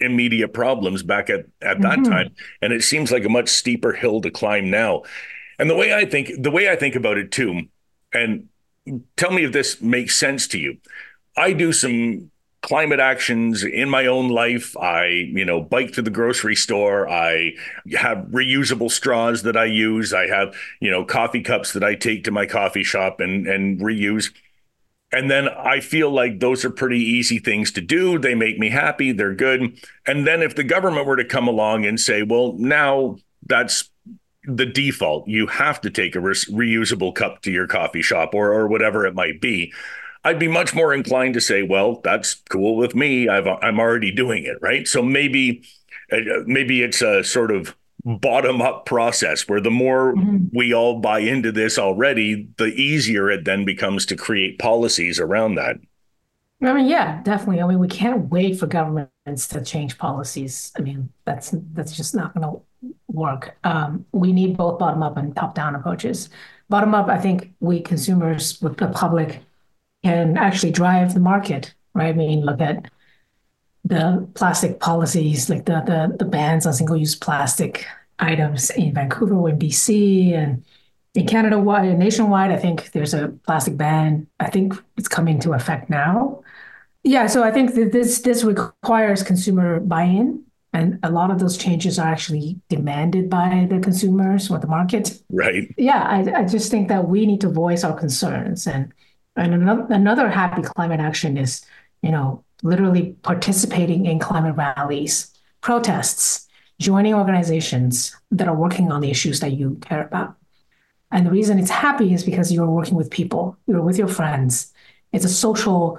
immediate 0.00 0.52
problems 0.52 1.02
back 1.02 1.30
at, 1.30 1.46
at 1.62 1.80
that 1.80 1.98
mm-hmm. 1.98 2.10
time. 2.10 2.34
And 2.62 2.72
it 2.72 2.82
seems 2.82 3.10
like 3.10 3.24
a 3.24 3.28
much 3.28 3.48
steeper 3.48 3.92
hill 3.92 4.20
to 4.22 4.30
climb 4.30 4.70
now. 4.70 5.02
And 5.58 5.68
the 5.68 5.74
way 5.74 5.94
I 5.94 6.04
think, 6.04 6.30
the 6.38 6.50
way 6.50 6.70
I 6.70 6.76
think 6.76 6.94
about 6.94 7.18
it 7.18 7.32
too, 7.32 7.62
and 8.12 8.48
tell 9.16 9.30
me 9.30 9.44
if 9.44 9.52
this 9.52 9.80
makes 9.80 10.16
sense 10.16 10.46
to 10.48 10.58
you. 10.58 10.78
I 11.36 11.52
do 11.52 11.72
some 11.72 12.30
climate 12.62 13.00
actions 13.00 13.64
in 13.64 13.88
my 13.88 14.06
own 14.06 14.28
life. 14.28 14.76
I, 14.76 15.06
you 15.06 15.44
know, 15.44 15.60
bike 15.60 15.92
to 15.92 16.02
the 16.02 16.10
grocery 16.10 16.56
store. 16.56 17.08
I 17.08 17.52
have 17.96 18.18
reusable 18.30 18.90
straws 18.90 19.42
that 19.44 19.56
I 19.56 19.66
use. 19.66 20.12
I 20.12 20.26
have, 20.26 20.54
you 20.80 20.90
know, 20.90 21.04
coffee 21.04 21.42
cups 21.42 21.72
that 21.72 21.84
I 21.84 21.94
take 21.94 22.24
to 22.24 22.30
my 22.30 22.46
coffee 22.46 22.84
shop 22.84 23.20
and 23.20 23.46
and 23.46 23.80
reuse. 23.80 24.30
And 25.10 25.30
then 25.30 25.48
I 25.48 25.80
feel 25.80 26.10
like 26.10 26.38
those 26.38 26.64
are 26.64 26.70
pretty 26.70 27.00
easy 27.00 27.38
things 27.38 27.72
to 27.72 27.80
do. 27.80 28.18
They 28.18 28.34
make 28.34 28.58
me 28.58 28.68
happy. 28.68 29.12
They're 29.12 29.34
good. 29.34 29.80
And 30.06 30.26
then 30.26 30.42
if 30.42 30.54
the 30.54 30.64
government 30.64 31.06
were 31.06 31.16
to 31.16 31.24
come 31.24 31.48
along 31.48 31.86
and 31.86 31.98
say, 31.98 32.22
well, 32.22 32.52
now 32.58 33.16
that's 33.46 33.90
the 34.44 34.66
default, 34.66 35.26
you 35.26 35.46
have 35.46 35.80
to 35.80 35.90
take 35.90 36.14
a 36.14 36.20
re- 36.20 36.34
reusable 36.34 37.14
cup 37.14 37.40
to 37.42 37.50
your 37.50 37.66
coffee 37.66 38.02
shop 38.02 38.34
or, 38.34 38.52
or 38.52 38.68
whatever 38.68 39.06
it 39.06 39.14
might 39.14 39.40
be. 39.40 39.72
I'd 40.24 40.38
be 40.38 40.48
much 40.48 40.74
more 40.74 40.92
inclined 40.92 41.34
to 41.34 41.40
say, 41.40 41.62
well, 41.62 42.00
that's 42.04 42.42
cool 42.50 42.76
with 42.76 42.94
me. 42.94 43.28
I've, 43.28 43.46
I'm 43.46 43.80
already 43.80 44.10
doing 44.10 44.44
it. 44.44 44.58
Right. 44.60 44.86
So 44.86 45.00
maybe, 45.00 45.62
uh, 46.12 46.44
maybe 46.44 46.82
it's 46.82 47.00
a 47.00 47.24
sort 47.24 47.50
of 47.50 47.74
bottom 48.04 48.62
up 48.62 48.86
process 48.86 49.48
where 49.48 49.60
the 49.60 49.70
more 49.70 50.14
mm-hmm. 50.14 50.46
we 50.52 50.72
all 50.72 51.00
buy 51.00 51.18
into 51.18 51.52
this 51.52 51.78
already, 51.78 52.48
the 52.56 52.66
easier 52.66 53.30
it 53.30 53.44
then 53.44 53.64
becomes 53.64 54.06
to 54.06 54.16
create 54.16 54.58
policies 54.58 55.18
around 55.18 55.56
that. 55.56 55.76
I 56.60 56.72
mean, 56.72 56.88
yeah, 56.88 57.22
definitely. 57.22 57.62
I 57.62 57.66
mean, 57.68 57.78
we 57.78 57.88
can't 57.88 58.30
wait 58.30 58.58
for 58.58 58.66
governments 58.66 59.46
to 59.48 59.62
change 59.62 59.96
policies. 59.96 60.72
I 60.76 60.80
mean, 60.82 61.08
that's 61.24 61.54
that's 61.72 61.96
just 61.96 62.14
not 62.16 62.34
going 62.34 62.42
to 62.42 62.94
work. 63.06 63.56
Um, 63.62 64.04
we 64.12 64.32
need 64.32 64.56
both 64.56 64.78
bottom 64.78 65.02
up 65.02 65.16
and 65.16 65.34
top 65.36 65.54
down 65.54 65.76
approaches. 65.76 66.30
Bottom 66.68 66.94
up, 66.94 67.08
I 67.08 67.18
think 67.18 67.52
we 67.60 67.80
consumers, 67.80 68.60
with 68.60 68.76
the 68.76 68.88
public, 68.88 69.40
can 70.02 70.36
actually 70.36 70.72
drive 70.72 71.14
the 71.14 71.20
market. 71.20 71.74
Right? 71.94 72.08
I 72.08 72.12
mean, 72.12 72.44
look 72.44 72.60
at 72.60 72.90
the 73.84 74.28
plastic 74.34 74.80
policies, 74.80 75.48
like 75.48 75.64
the 75.64 75.82
the, 75.86 76.16
the 76.18 76.24
bans 76.24 76.66
on 76.66 76.72
single 76.72 76.96
use 76.96 77.14
plastic 77.14 77.86
items 78.18 78.70
in 78.70 78.94
Vancouver 78.94 79.48
in 79.48 79.58
BC 79.58 80.32
and 80.32 80.64
in 81.14 81.26
Canada 81.26 81.58
wide 81.58 81.98
nationwide, 81.98 82.50
I 82.50 82.56
think 82.56 82.92
there's 82.92 83.14
a 83.14 83.28
plastic 83.46 83.76
ban. 83.76 84.26
I 84.38 84.50
think 84.50 84.74
it's 84.96 85.08
coming 85.08 85.40
to 85.40 85.52
effect 85.52 85.90
now. 85.90 86.42
Yeah, 87.02 87.26
so 87.26 87.42
I 87.42 87.50
think 87.50 87.74
that 87.74 87.92
this 87.92 88.20
this 88.20 88.44
requires 88.44 89.22
consumer 89.22 89.80
buy-in, 89.80 90.44
and 90.72 90.98
a 91.02 91.10
lot 91.10 91.30
of 91.30 91.38
those 91.38 91.56
changes 91.56 91.98
are 91.98 92.06
actually 92.06 92.60
demanded 92.68 93.30
by 93.30 93.66
the 93.70 93.78
consumers 93.78 94.50
or 94.50 94.58
the 94.58 94.66
market. 94.66 95.20
Right. 95.30 95.72
Yeah, 95.78 96.02
I, 96.02 96.42
I 96.42 96.44
just 96.44 96.70
think 96.70 96.88
that 96.88 97.08
we 97.08 97.24
need 97.24 97.40
to 97.42 97.48
voice 97.48 97.84
our 97.84 97.96
concerns, 97.96 98.66
and 98.66 98.92
and 99.36 99.54
another 99.54 99.86
another 99.90 100.28
happy 100.28 100.62
climate 100.62 101.00
action 101.00 101.38
is, 101.38 101.64
you 102.02 102.10
know, 102.10 102.44
literally 102.62 103.16
participating 103.22 104.06
in 104.06 104.18
climate 104.18 104.56
rallies, 104.56 105.32
protests, 105.60 106.47
joining 106.78 107.14
organizations 107.14 108.16
that 108.30 108.48
are 108.48 108.54
working 108.54 108.92
on 108.92 109.00
the 109.00 109.10
issues 109.10 109.40
that 109.40 109.52
you 109.52 109.76
care 109.80 110.04
about. 110.04 110.36
And 111.10 111.26
the 111.26 111.30
reason 111.30 111.58
it's 111.58 111.70
happy 111.70 112.12
is 112.12 112.22
because 112.22 112.52
you're 112.52 112.70
working 112.70 112.94
with 112.94 113.10
people, 113.10 113.56
you're 113.66 113.82
with 113.82 113.98
your 113.98 114.08
friends. 114.08 114.72
It's 115.12 115.24
a 115.24 115.28
social 115.28 115.98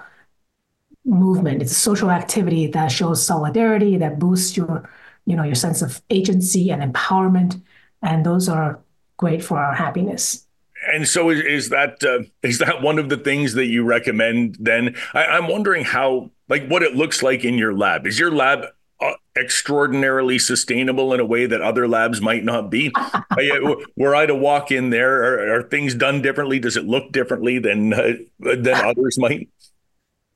movement, 1.04 1.62
it's 1.62 1.72
a 1.72 1.76
social 1.76 2.12
activity 2.12 2.68
that 2.68 2.92
shows 2.92 3.26
solidarity, 3.26 3.98
that 3.98 4.20
boosts 4.20 4.56
your, 4.56 4.89
you 5.26 5.36
know, 5.36 5.44
your 5.44 5.56
sense 5.56 5.82
of 5.82 6.02
agency 6.10 6.70
and 6.70 6.94
empowerment. 6.94 7.62
And 8.02 8.26
those 8.26 8.48
are 8.48 8.80
great 9.18 9.44
for 9.44 9.58
our 9.58 9.74
happiness 9.74 10.46
and 10.88 11.08
so 11.08 11.30
is, 11.30 11.42
is 11.42 11.70
that 11.70 12.04
uh, 12.04 12.24
is 12.42 12.60
that 12.60 12.82
one 12.82 13.00
of 13.00 13.10
the 13.10 13.18
things 13.18 13.54
that 13.54 13.65
you 13.65 13.84
recommend 13.84 14.58
then 14.60 14.96
I, 15.13 15.26
i'm 15.26 15.48
wondering 15.48 15.84
how 15.84 16.32
like 16.48 16.68
what 16.68 16.84
it 16.84 16.96
looks 16.96 17.22
like 17.22 17.44
in 17.44 17.56
your 17.56 17.74
lab 17.74 18.08
is 18.08 18.20
your 18.20 18.32
lab 18.32 18.65
extraordinarily 19.35 20.38
sustainable 20.38 21.13
in 21.13 21.19
a 21.19 21.25
way 21.25 21.45
that 21.45 21.62
other 21.62 21.88
labs 21.88 22.21
might 22.21 22.43
not 22.43 22.69
be. 22.69 22.91
Were 23.95 24.15
I 24.15 24.25
to 24.25 24.35
walk 24.35 24.71
in 24.71 24.89
there, 24.89 25.23
are, 25.23 25.55
are, 25.55 25.63
things 25.63 25.95
done 25.95 26.21
differently? 26.21 26.59
Does 26.59 26.75
it 26.75 26.85
look 26.85 27.12
differently 27.12 27.59
than 27.59 27.93
uh, 27.93 28.13
than 28.39 28.67
others 28.75 29.17
might? 29.17 29.49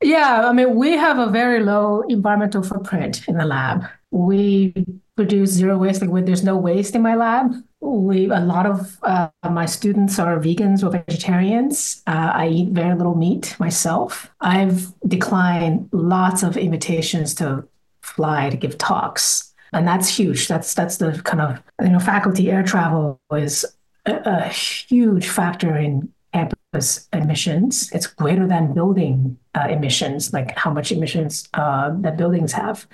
Yeah, 0.02 0.48
I 0.48 0.54
mean, 0.54 0.76
we 0.76 0.92
have 0.92 1.18
a 1.18 1.32
very 1.32 1.64
low 1.64 2.02
environmental 2.02 2.62
footprint 2.62 3.26
in 3.28 3.38
the 3.38 3.46
lab. 3.46 3.86
We 4.12 4.74
produce 5.16 5.52
zero 5.52 5.78
waste. 5.78 6.02
Like, 6.02 6.26
there's 6.26 6.44
no 6.44 6.58
waste 6.58 6.96
in 6.96 7.02
my 7.02 7.16
lab. 7.16 7.54
We 7.80 8.26
a 8.30 8.40
lot 8.40 8.66
of 8.66 8.98
uh, 9.04 9.30
my 9.50 9.66
students 9.66 10.20
are 10.20 10.40
vegans 10.40 10.84
or 10.84 10.90
vegetarians. 10.90 12.02
Uh, 12.08 12.32
I 12.34 12.48
eat 12.48 12.70
very 12.70 12.96
little 12.96 13.16
meat 13.16 13.56
myself. 13.60 14.34
I've 14.40 14.94
declined 15.08 15.90
lots 15.92 16.44
of 16.44 16.58
invitations 16.58 17.34
to 17.36 17.68
fly 18.04 18.50
to 18.50 18.58
give 18.58 18.78
talks. 18.78 19.54
And 19.72 19.88
that's 19.88 20.08
huge. 20.08 20.48
That's 20.48 20.76
that's 20.76 20.98
the 20.98 21.20
kind 21.24 21.42
of 21.42 21.64
you 21.82 21.90
know 21.90 22.00
faculty 22.00 22.52
air 22.52 22.62
travel 22.62 23.20
is 23.32 23.66
a, 24.06 24.14
a 24.26 24.48
huge 24.50 25.28
factor 25.28 25.76
in 25.76 26.14
campus 26.32 27.08
emissions. 27.12 27.92
It's 27.92 28.06
greater 28.06 28.48
than 28.48 28.74
building 28.74 29.38
uh, 29.56 29.68
emissions, 29.70 30.32
like 30.32 30.56
how 30.58 30.72
much 30.72 30.92
emissions 30.92 31.50
uh, 31.56 31.92
that 32.02 32.18
buildings 32.18 32.52
have. 32.52 32.86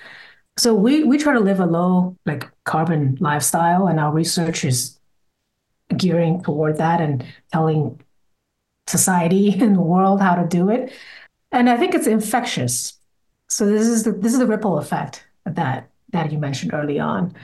So 0.56 0.74
we 0.74 1.04
we 1.04 1.18
try 1.18 1.34
to 1.34 1.40
live 1.40 1.60
a 1.60 1.66
low 1.66 2.16
like 2.24 2.50
carbon 2.64 3.18
lifestyle, 3.20 3.86
and 3.86 4.00
our 4.00 4.12
research 4.12 4.64
is 4.64 4.98
gearing 5.94 6.42
toward 6.42 6.78
that 6.78 7.00
and 7.00 7.24
telling 7.52 8.00
society 8.86 9.52
and 9.60 9.76
the 9.76 9.82
world 9.82 10.20
how 10.22 10.34
to 10.34 10.46
do 10.46 10.70
it. 10.70 10.92
And 11.52 11.68
I 11.68 11.76
think 11.76 11.94
it's 11.94 12.06
infectious 12.06 12.99
so 13.50 13.66
this 13.66 13.86
is 13.86 14.04
the 14.04 14.12
this 14.12 14.32
is 14.32 14.38
the 14.38 14.46
ripple 14.46 14.78
effect 14.78 15.26
that 15.44 15.90
that 16.12 16.32
you 16.32 16.38
mentioned 16.38 16.72
early 16.72 16.98
on. 16.98 17.34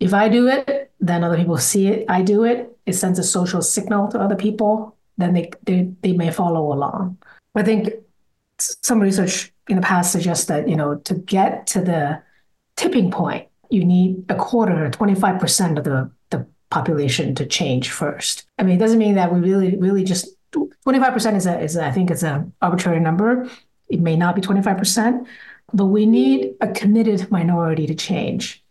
If 0.00 0.12
I 0.12 0.28
do 0.28 0.48
it, 0.48 0.90
then 1.00 1.22
other 1.22 1.36
people 1.36 1.56
see 1.58 1.86
it. 1.86 2.04
I 2.08 2.22
do 2.22 2.44
it. 2.44 2.76
It 2.86 2.94
sends 2.94 3.18
a 3.18 3.22
social 3.22 3.62
signal 3.62 4.08
to 4.08 4.18
other 4.18 4.34
people. 4.34 4.96
Then 5.18 5.34
they 5.34 5.50
they, 5.62 5.92
they 6.02 6.12
may 6.12 6.32
follow 6.32 6.72
along. 6.72 7.18
I 7.54 7.62
think 7.62 7.90
some 8.58 9.00
research 9.00 9.52
in 9.68 9.76
the 9.76 9.82
past 9.82 10.10
suggests 10.10 10.46
that 10.46 10.68
you 10.68 10.76
know 10.76 10.96
to 10.96 11.14
get 11.14 11.66
to 11.68 11.80
the 11.80 12.22
tipping 12.76 13.10
point, 13.10 13.46
you 13.70 13.84
need 13.84 14.24
a 14.28 14.34
quarter, 14.34 14.90
twenty 14.90 15.14
five 15.14 15.40
percent 15.40 15.78
of 15.78 15.84
the 15.84 16.10
the 16.30 16.44
population 16.70 17.34
to 17.36 17.46
change 17.46 17.90
first. 17.90 18.46
I 18.58 18.64
mean, 18.64 18.76
it 18.76 18.80
doesn't 18.80 18.98
mean 18.98 19.14
that 19.14 19.32
we 19.32 19.40
really 19.40 19.76
really 19.76 20.02
just 20.02 20.28
25% 20.52 21.36
is 21.36 21.46
a, 21.46 21.60
is 21.60 21.76
a, 21.76 21.86
I 21.86 21.92
think 21.92 22.10
it's 22.10 22.22
an 22.22 22.52
arbitrary 22.60 23.00
number. 23.00 23.48
It 23.88 24.00
may 24.00 24.16
not 24.16 24.34
be 24.34 24.42
25%, 24.42 25.26
but 25.72 25.86
we 25.86 26.06
need 26.06 26.54
a 26.60 26.68
committed 26.68 27.30
minority 27.30 27.86
to 27.86 27.94
change 27.94 28.64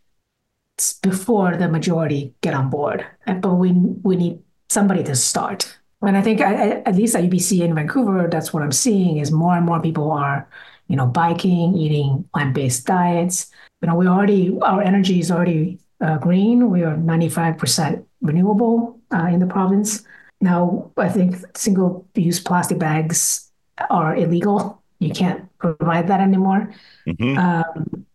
before 1.02 1.56
the 1.58 1.68
majority 1.68 2.34
get 2.42 2.54
on 2.54 2.70
board. 2.70 3.06
But 3.26 3.56
we 3.56 3.72
we 3.72 4.16
need 4.16 4.40
somebody 4.70 5.04
to 5.04 5.16
start. 5.16 5.78
And 6.02 6.18
I 6.18 6.22
think 6.22 6.42
at 6.42 6.96
least 6.96 7.16
at 7.16 7.24
UBC 7.24 7.62
in 7.62 7.76
Vancouver, 7.76 8.28
that's 8.28 8.52
what 8.54 8.64
I'm 8.64 8.72
seeing 8.72 9.18
is 9.18 9.32
more 9.32 9.56
and 9.56 9.66
more 9.66 9.80
people 9.80 10.12
are, 10.12 10.50
you 10.88 10.96
know, 10.96 11.06
biking, 11.06 11.78
eating 11.78 12.28
plant-based 12.34 12.88
diets. 12.88 13.52
You 13.82 13.88
know, 13.88 13.96
we 13.96 14.08
already 14.08 14.58
our 14.62 14.82
energy 14.82 15.20
is 15.20 15.32
already 15.32 15.80
uh, 16.02 16.18
green. 16.18 16.72
We 16.72 16.84
are 16.84 16.96
95% 16.96 18.04
renewable 18.22 19.00
uh, 19.14 19.26
in 19.26 19.40
the 19.40 19.48
province. 19.48 20.04
Now, 20.40 20.92
I 20.98 21.10
think 21.10 21.36
single-use 21.56 22.40
plastic 22.40 22.80
bags 22.80 23.52
are 23.92 24.16
illegal. 24.16 24.81
You 25.02 25.14
can't 25.14 25.58
provide 25.58 26.08
that 26.10 26.22
anymore. 26.22 26.72
Mm-hmm. 27.08 27.38
Um, 27.38 28.06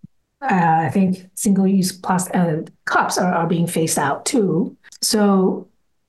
uh, 0.41 0.85
I 0.87 0.91
think 0.91 1.29
single-use 1.35 1.93
plastic 1.93 2.37
uh, 2.37 2.59
cups 2.85 3.19
are, 3.19 3.35
are 3.35 3.47
being 3.49 3.67
phased 3.67 3.99
out 3.99 4.25
too. 4.25 4.77
So, 5.03 5.67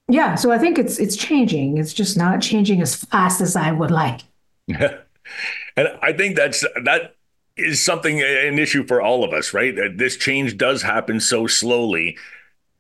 yeah. 0.07 0.35
So 0.35 0.51
I 0.51 0.59
think 0.59 0.77
it's 0.77 0.99
it's 0.99 1.15
changing. 1.15 1.77
It's 1.77 1.93
just 1.93 2.15
not 2.15 2.41
changing 2.41 2.81
as 2.81 2.95
fast 2.95 3.41
as 3.41 3.55
I 3.55 3.71
would 3.71 3.89
like. 3.89 4.21
Yeah. 4.67 4.97
and 5.77 5.87
I 6.01 6.13
think 6.13 6.35
that's 6.35 6.61
that 6.83 7.15
is 7.57 7.83
something 7.83 8.21
an 8.21 8.59
issue 8.59 8.85
for 8.85 9.01
all 9.01 9.23
of 9.23 9.33
us, 9.33 9.53
right? 9.53 9.75
This 9.95 10.15
change 10.15 10.57
does 10.57 10.83
happen 10.83 11.19
so 11.19 11.47
slowly 11.47 12.17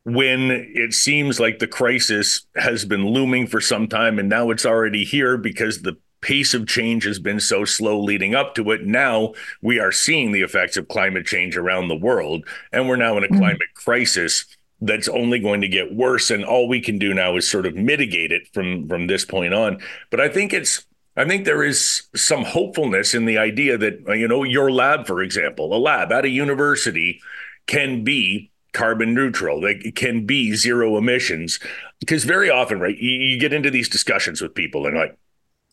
when 0.03 0.51
it 0.51 0.93
seems 0.93 1.39
like 1.39 1.59
the 1.59 1.67
crisis 1.67 2.45
has 2.55 2.85
been 2.85 3.07
looming 3.07 3.47
for 3.47 3.59
some 3.59 3.87
time 3.87 4.19
and 4.19 4.29
now 4.29 4.51
it's 4.51 4.65
already 4.65 5.03
here 5.03 5.35
because 5.35 5.81
the 5.81 5.97
pace 6.21 6.53
of 6.53 6.67
change 6.67 7.03
has 7.05 7.19
been 7.19 7.39
so 7.39 7.65
slow 7.65 8.01
leading 8.01 8.35
up 8.35 8.55
to 8.55 8.71
it. 8.71 8.85
Now 8.85 9.33
we 9.61 9.79
are 9.79 9.91
seeing 9.91 10.31
the 10.31 10.41
effects 10.41 10.77
of 10.77 10.87
climate 10.87 11.25
change 11.25 11.57
around 11.57 11.87
the 11.87 11.95
world, 11.95 12.45
and 12.71 12.87
we're 12.87 12.95
now 12.95 13.17
in 13.17 13.23
a 13.23 13.27
mm-hmm. 13.27 13.37
climate 13.37 13.73
crisis 13.75 14.45
that's 14.81 15.07
only 15.07 15.39
going 15.39 15.61
to 15.61 15.67
get 15.67 15.95
worse. 15.95 16.29
And 16.29 16.45
all 16.45 16.67
we 16.67 16.81
can 16.81 16.99
do 16.99 17.13
now 17.13 17.35
is 17.35 17.49
sort 17.49 17.65
of 17.65 17.75
mitigate 17.75 18.31
it 18.31 18.47
from 18.53 18.87
from 18.87 19.07
this 19.07 19.25
point 19.25 19.53
on. 19.53 19.79
But 20.09 20.21
I 20.21 20.29
think 20.29 20.53
it's 20.53 20.85
I 21.17 21.25
think 21.25 21.45
there 21.45 21.63
is 21.63 22.03
some 22.15 22.43
hopefulness 22.43 23.15
in 23.15 23.25
the 23.25 23.39
idea 23.39 23.75
that, 23.79 24.01
you 24.15 24.27
know, 24.27 24.43
your 24.43 24.71
lab, 24.71 25.07
for 25.07 25.23
example, 25.23 25.75
a 25.75 25.79
lab 25.79 26.11
at 26.11 26.25
a 26.25 26.29
university 26.29 27.19
can 27.65 28.03
be 28.03 28.51
carbon 28.71 29.15
neutral. 29.15 29.59
They 29.59 29.75
can 29.75 30.27
be 30.27 30.55
zero 30.55 30.95
emissions. 30.95 31.59
Because 31.99 32.23
very 32.23 32.51
often, 32.51 32.79
right, 32.79 32.95
you, 32.95 33.09
you 33.09 33.39
get 33.39 33.51
into 33.51 33.71
these 33.71 33.89
discussions 33.89 34.41
with 34.41 34.53
people 34.53 34.85
and 34.85 34.95
like, 34.95 35.17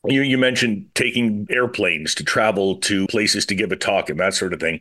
you, 0.06 0.22
you 0.22 0.38
mentioned 0.38 0.88
taking 0.94 1.46
airplanes 1.50 2.14
to 2.16 2.24
travel 2.24 2.76
to 2.76 3.06
places 3.06 3.46
to 3.46 3.54
give 3.54 3.72
a 3.72 3.76
talk 3.76 4.10
and 4.10 4.20
that 4.20 4.34
sort 4.34 4.52
of 4.52 4.60
thing. 4.60 4.80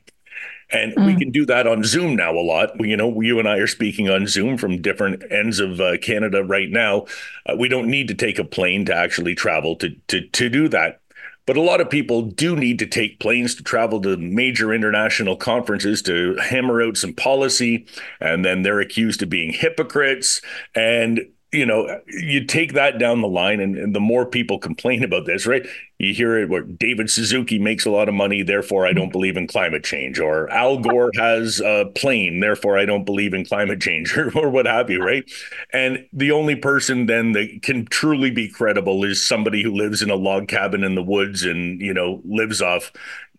And 0.71 0.95
mm. 0.95 1.05
we 1.05 1.15
can 1.15 1.31
do 1.31 1.45
that 1.45 1.67
on 1.67 1.83
Zoom 1.83 2.15
now 2.15 2.33
a 2.33 2.41
lot. 2.41 2.71
You 2.79 2.97
know, 2.97 3.21
you 3.21 3.39
and 3.39 3.47
I 3.47 3.57
are 3.57 3.67
speaking 3.67 4.09
on 4.09 4.27
Zoom 4.27 4.57
from 4.57 4.81
different 4.81 5.23
ends 5.31 5.59
of 5.59 5.79
uh, 5.79 5.97
Canada 5.97 6.43
right 6.43 6.69
now. 6.69 7.05
Uh, 7.45 7.55
we 7.57 7.67
don't 7.67 7.87
need 7.87 8.07
to 8.07 8.15
take 8.15 8.39
a 8.39 8.43
plane 8.43 8.85
to 8.85 8.95
actually 8.95 9.35
travel 9.35 9.75
to, 9.77 9.91
to, 10.07 10.27
to 10.27 10.49
do 10.49 10.67
that. 10.69 10.99
But 11.45 11.57
a 11.57 11.61
lot 11.61 11.81
of 11.81 11.89
people 11.89 12.21
do 12.21 12.55
need 12.55 12.79
to 12.79 12.85
take 12.85 13.19
planes 13.19 13.53
to 13.55 13.63
travel 13.63 14.01
to 14.01 14.15
major 14.15 14.73
international 14.73 15.35
conferences 15.35 16.01
to 16.03 16.37
hammer 16.37 16.81
out 16.81 16.95
some 16.95 17.13
policy. 17.13 17.85
And 18.21 18.45
then 18.45 18.61
they're 18.61 18.79
accused 18.79 19.21
of 19.21 19.29
being 19.29 19.51
hypocrites. 19.51 20.41
And 20.73 21.27
you 21.53 21.67
know, 21.67 22.01
you 22.07 22.43
take 22.45 22.73
that 22.73 22.97
down 22.97 23.21
the 23.21 23.27
line, 23.27 23.59
and, 23.59 23.77
and, 23.77 23.95
the 23.95 23.99
more 23.99 24.25
people 24.25 24.57
complain 24.57 25.03
about 25.03 25.25
this, 25.25 25.45
right? 25.45 25.65
You 25.99 26.13
hear 26.13 26.37
it 26.39 26.49
where 26.49 26.63
David 26.63 27.11
Suzuki 27.11 27.59
makes 27.59 27.85
a 27.85 27.91
lot 27.91 28.09
of 28.09 28.15
money, 28.15 28.41
therefore 28.41 28.87
I 28.87 28.93
don't 28.93 29.11
believe 29.11 29.37
in 29.37 29.45
climate 29.45 29.83
change, 29.83 30.19
or 30.19 30.49
Al 30.49 30.79
Gore 30.79 31.11
has 31.15 31.61
a 31.61 31.85
plane, 31.95 32.39
therefore 32.39 32.79
I 32.79 32.85
don't 32.85 33.05
believe 33.05 33.35
in 33.35 33.45
climate 33.45 33.79
change, 33.79 34.17
or, 34.17 34.35
or 34.35 34.49
what 34.49 34.65
have 34.65 34.89
you, 34.89 35.01
right? 35.01 35.23
And 35.71 36.05
the 36.11 36.31
only 36.31 36.55
person 36.55 37.05
then 37.05 37.33
that 37.33 37.61
can 37.61 37.85
truly 37.85 38.31
be 38.31 38.49
credible 38.49 39.03
is 39.03 39.25
somebody 39.25 39.61
who 39.61 39.71
lives 39.71 40.01
in 40.01 40.09
a 40.09 40.15
log 40.15 40.47
cabin 40.47 40.83
in 40.83 40.95
the 40.95 41.03
woods 41.03 41.43
and, 41.43 41.79
you 41.79 41.93
know, 41.93 42.19
lives 42.25 42.61
off 42.61 42.91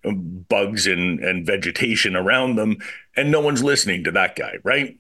bugs 0.05 0.87
and, 0.87 1.21
and 1.21 1.47
vegetation 1.47 2.15
around 2.15 2.57
them, 2.57 2.77
and 3.17 3.31
no 3.31 3.41
one's 3.41 3.65
listening 3.65 4.05
to 4.05 4.13
that 4.13 4.37
guy, 4.37 4.57
right? 4.63 4.99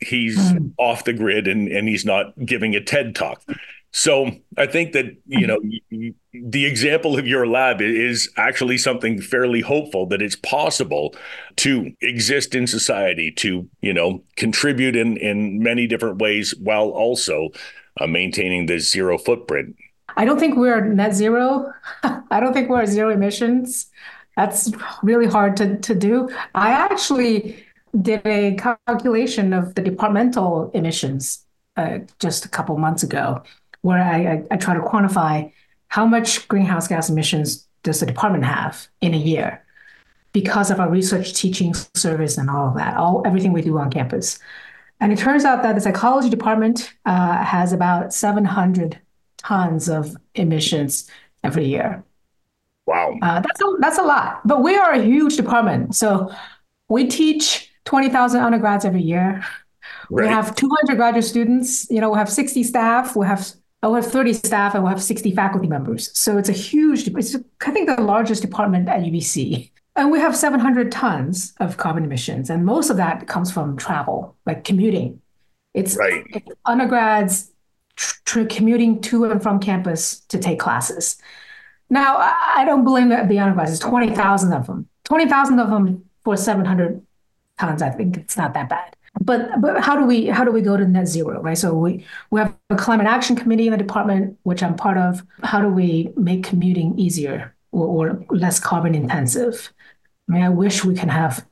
He's 0.00 0.38
mm. 0.38 0.72
off 0.78 1.04
the 1.04 1.12
grid 1.12 1.46
and, 1.48 1.68
and 1.68 1.88
he's 1.88 2.04
not 2.04 2.32
giving 2.44 2.74
a 2.74 2.80
TED 2.80 3.14
talk. 3.14 3.42
So 3.92 4.30
I 4.56 4.66
think 4.66 4.92
that 4.92 5.16
you 5.26 5.46
know 5.46 5.60
the 6.32 6.64
example 6.64 7.18
of 7.18 7.26
your 7.26 7.46
lab 7.46 7.82
is 7.82 8.30
actually 8.38 8.78
something 8.78 9.20
fairly 9.20 9.60
hopeful 9.60 10.06
that 10.06 10.22
it's 10.22 10.36
possible 10.36 11.14
to 11.56 11.92
exist 12.00 12.54
in 12.54 12.66
society 12.66 13.30
to 13.32 13.68
you 13.82 13.92
know 13.92 14.22
contribute 14.36 14.96
in 14.96 15.18
in 15.18 15.62
many 15.62 15.86
different 15.86 16.18
ways 16.18 16.54
while 16.58 16.88
also 16.88 17.50
uh, 18.00 18.06
maintaining 18.06 18.64
the 18.64 18.78
zero 18.78 19.18
footprint. 19.18 19.76
I 20.16 20.24
don't 20.24 20.38
think 20.38 20.56
we're 20.56 20.80
net 20.80 21.14
zero. 21.14 21.70
I 22.02 22.40
don't 22.40 22.54
think 22.54 22.70
we're 22.70 22.86
zero 22.86 23.10
emissions. 23.10 23.90
That's 24.36 24.72
really 25.02 25.26
hard 25.26 25.54
to 25.58 25.76
to 25.76 25.94
do. 25.94 26.30
I 26.54 26.70
actually 26.70 27.62
did 28.00 28.26
a 28.26 28.56
calculation 28.56 29.52
of 29.52 29.74
the 29.74 29.82
departmental 29.82 30.70
emissions 30.72 31.44
uh, 31.76 31.98
just 32.18 32.44
a 32.44 32.48
couple 32.48 32.76
months 32.78 33.02
ago, 33.02 33.42
where 33.82 34.02
I, 34.02 34.32
I, 34.32 34.44
I 34.52 34.56
try 34.56 34.74
to 34.74 34.80
quantify 34.80 35.52
how 35.88 36.06
much 36.06 36.48
greenhouse 36.48 36.88
gas 36.88 37.10
emissions 37.10 37.66
does 37.82 38.00
the 38.00 38.06
department 38.06 38.44
have 38.44 38.88
in 39.00 39.12
a 39.14 39.18
year 39.18 39.62
because 40.32 40.70
of 40.70 40.80
our 40.80 40.88
research 40.88 41.34
teaching 41.34 41.74
service 41.94 42.38
and 42.38 42.48
all 42.48 42.68
of 42.68 42.76
that, 42.76 42.96
all 42.96 43.22
everything 43.26 43.52
we 43.52 43.60
do 43.60 43.78
on 43.78 43.90
campus. 43.90 44.38
And 45.00 45.12
it 45.12 45.18
turns 45.18 45.44
out 45.44 45.62
that 45.62 45.74
the 45.74 45.80
psychology 45.80 46.30
department 46.30 46.94
uh, 47.04 47.44
has 47.44 47.72
about 47.72 48.14
700 48.14 48.98
tons 49.36 49.88
of 49.88 50.16
emissions 50.34 51.10
every 51.42 51.66
year. 51.66 52.04
Wow. 52.86 53.16
Uh, 53.20 53.40
that's 53.40 53.60
a, 53.60 53.76
that's 53.80 53.98
a 53.98 54.02
lot, 54.02 54.46
but 54.46 54.62
we 54.62 54.76
are 54.76 54.92
a 54.92 55.02
huge 55.02 55.36
department. 55.36 55.94
So 55.94 56.32
we 56.88 57.06
teach 57.06 57.71
20,000 57.84 58.40
undergrads 58.40 58.84
every 58.84 59.02
year. 59.02 59.44
Right. 60.10 60.26
We 60.26 60.32
have 60.32 60.54
200 60.54 60.96
graduate 60.96 61.24
students. 61.24 61.90
You 61.90 62.00
know, 62.00 62.10
we 62.10 62.18
have 62.18 62.30
60 62.30 62.62
staff. 62.62 63.16
We 63.16 63.26
have 63.26 63.52
oh, 63.82 63.90
we 63.90 63.96
have 63.96 64.06
30 64.06 64.32
staff 64.34 64.74
and 64.74 64.84
we 64.84 64.90
have 64.90 65.02
60 65.02 65.34
faculty 65.34 65.66
members. 65.66 66.16
So 66.16 66.38
it's 66.38 66.48
a 66.48 66.52
huge, 66.52 67.08
it's 67.08 67.36
I 67.66 67.70
think 67.70 67.88
the 67.88 68.02
largest 68.02 68.42
department 68.42 68.88
at 68.88 69.00
UBC. 69.00 69.70
And 69.94 70.10
we 70.10 70.20
have 70.20 70.34
700 70.34 70.90
tons 70.90 71.52
of 71.60 71.76
carbon 71.76 72.04
emissions. 72.04 72.48
And 72.48 72.64
most 72.64 72.88
of 72.88 72.96
that 72.96 73.26
comes 73.26 73.52
from 73.52 73.76
travel, 73.76 74.36
like 74.46 74.64
commuting. 74.64 75.20
It's, 75.74 75.96
right. 75.96 76.24
it's 76.30 76.48
undergrads 76.64 77.50
tr- 77.96 78.44
commuting 78.44 79.00
to 79.02 79.24
and 79.26 79.42
from 79.42 79.60
campus 79.60 80.20
to 80.28 80.38
take 80.38 80.58
classes. 80.58 81.16
Now, 81.90 82.16
I, 82.16 82.54
I 82.58 82.64
don't 82.64 82.84
blame 82.84 83.10
the, 83.10 83.26
the 83.28 83.38
undergrads. 83.38 83.72
It's 83.72 83.80
20,000 83.80 84.52
of 84.52 84.66
them. 84.66 84.88
20,000 85.04 85.58
of 85.58 85.68
them 85.68 86.04
for 86.24 86.36
700 86.36 87.02
tons. 87.58 87.82
I 87.82 87.90
think 87.90 88.16
it's 88.16 88.36
not 88.36 88.54
that 88.54 88.68
bad. 88.68 88.96
But 89.20 89.60
but 89.60 89.82
how 89.82 89.96
do 89.96 90.06
we 90.06 90.26
how 90.26 90.44
do 90.44 90.50
we 90.50 90.62
go 90.62 90.76
to 90.76 90.86
net 90.86 91.06
zero, 91.06 91.42
right? 91.42 91.56
So 91.56 91.74
we 91.74 92.04
we 92.30 92.40
have 92.40 92.56
a 92.70 92.76
climate 92.76 93.06
action 93.06 93.36
committee 93.36 93.66
in 93.66 93.72
the 93.72 93.78
department, 93.78 94.38
which 94.44 94.62
I'm 94.62 94.74
part 94.74 94.96
of. 94.96 95.22
How 95.42 95.60
do 95.60 95.68
we 95.68 96.12
make 96.16 96.44
commuting 96.44 96.98
easier 96.98 97.54
or, 97.72 97.86
or 97.86 98.24
less 98.30 98.58
carbon 98.58 98.94
intensive? 98.94 99.72
I 100.28 100.32
mean, 100.32 100.42
I 100.42 100.48
wish 100.48 100.84
we 100.84 100.94
can 100.94 101.10
have 101.10 101.46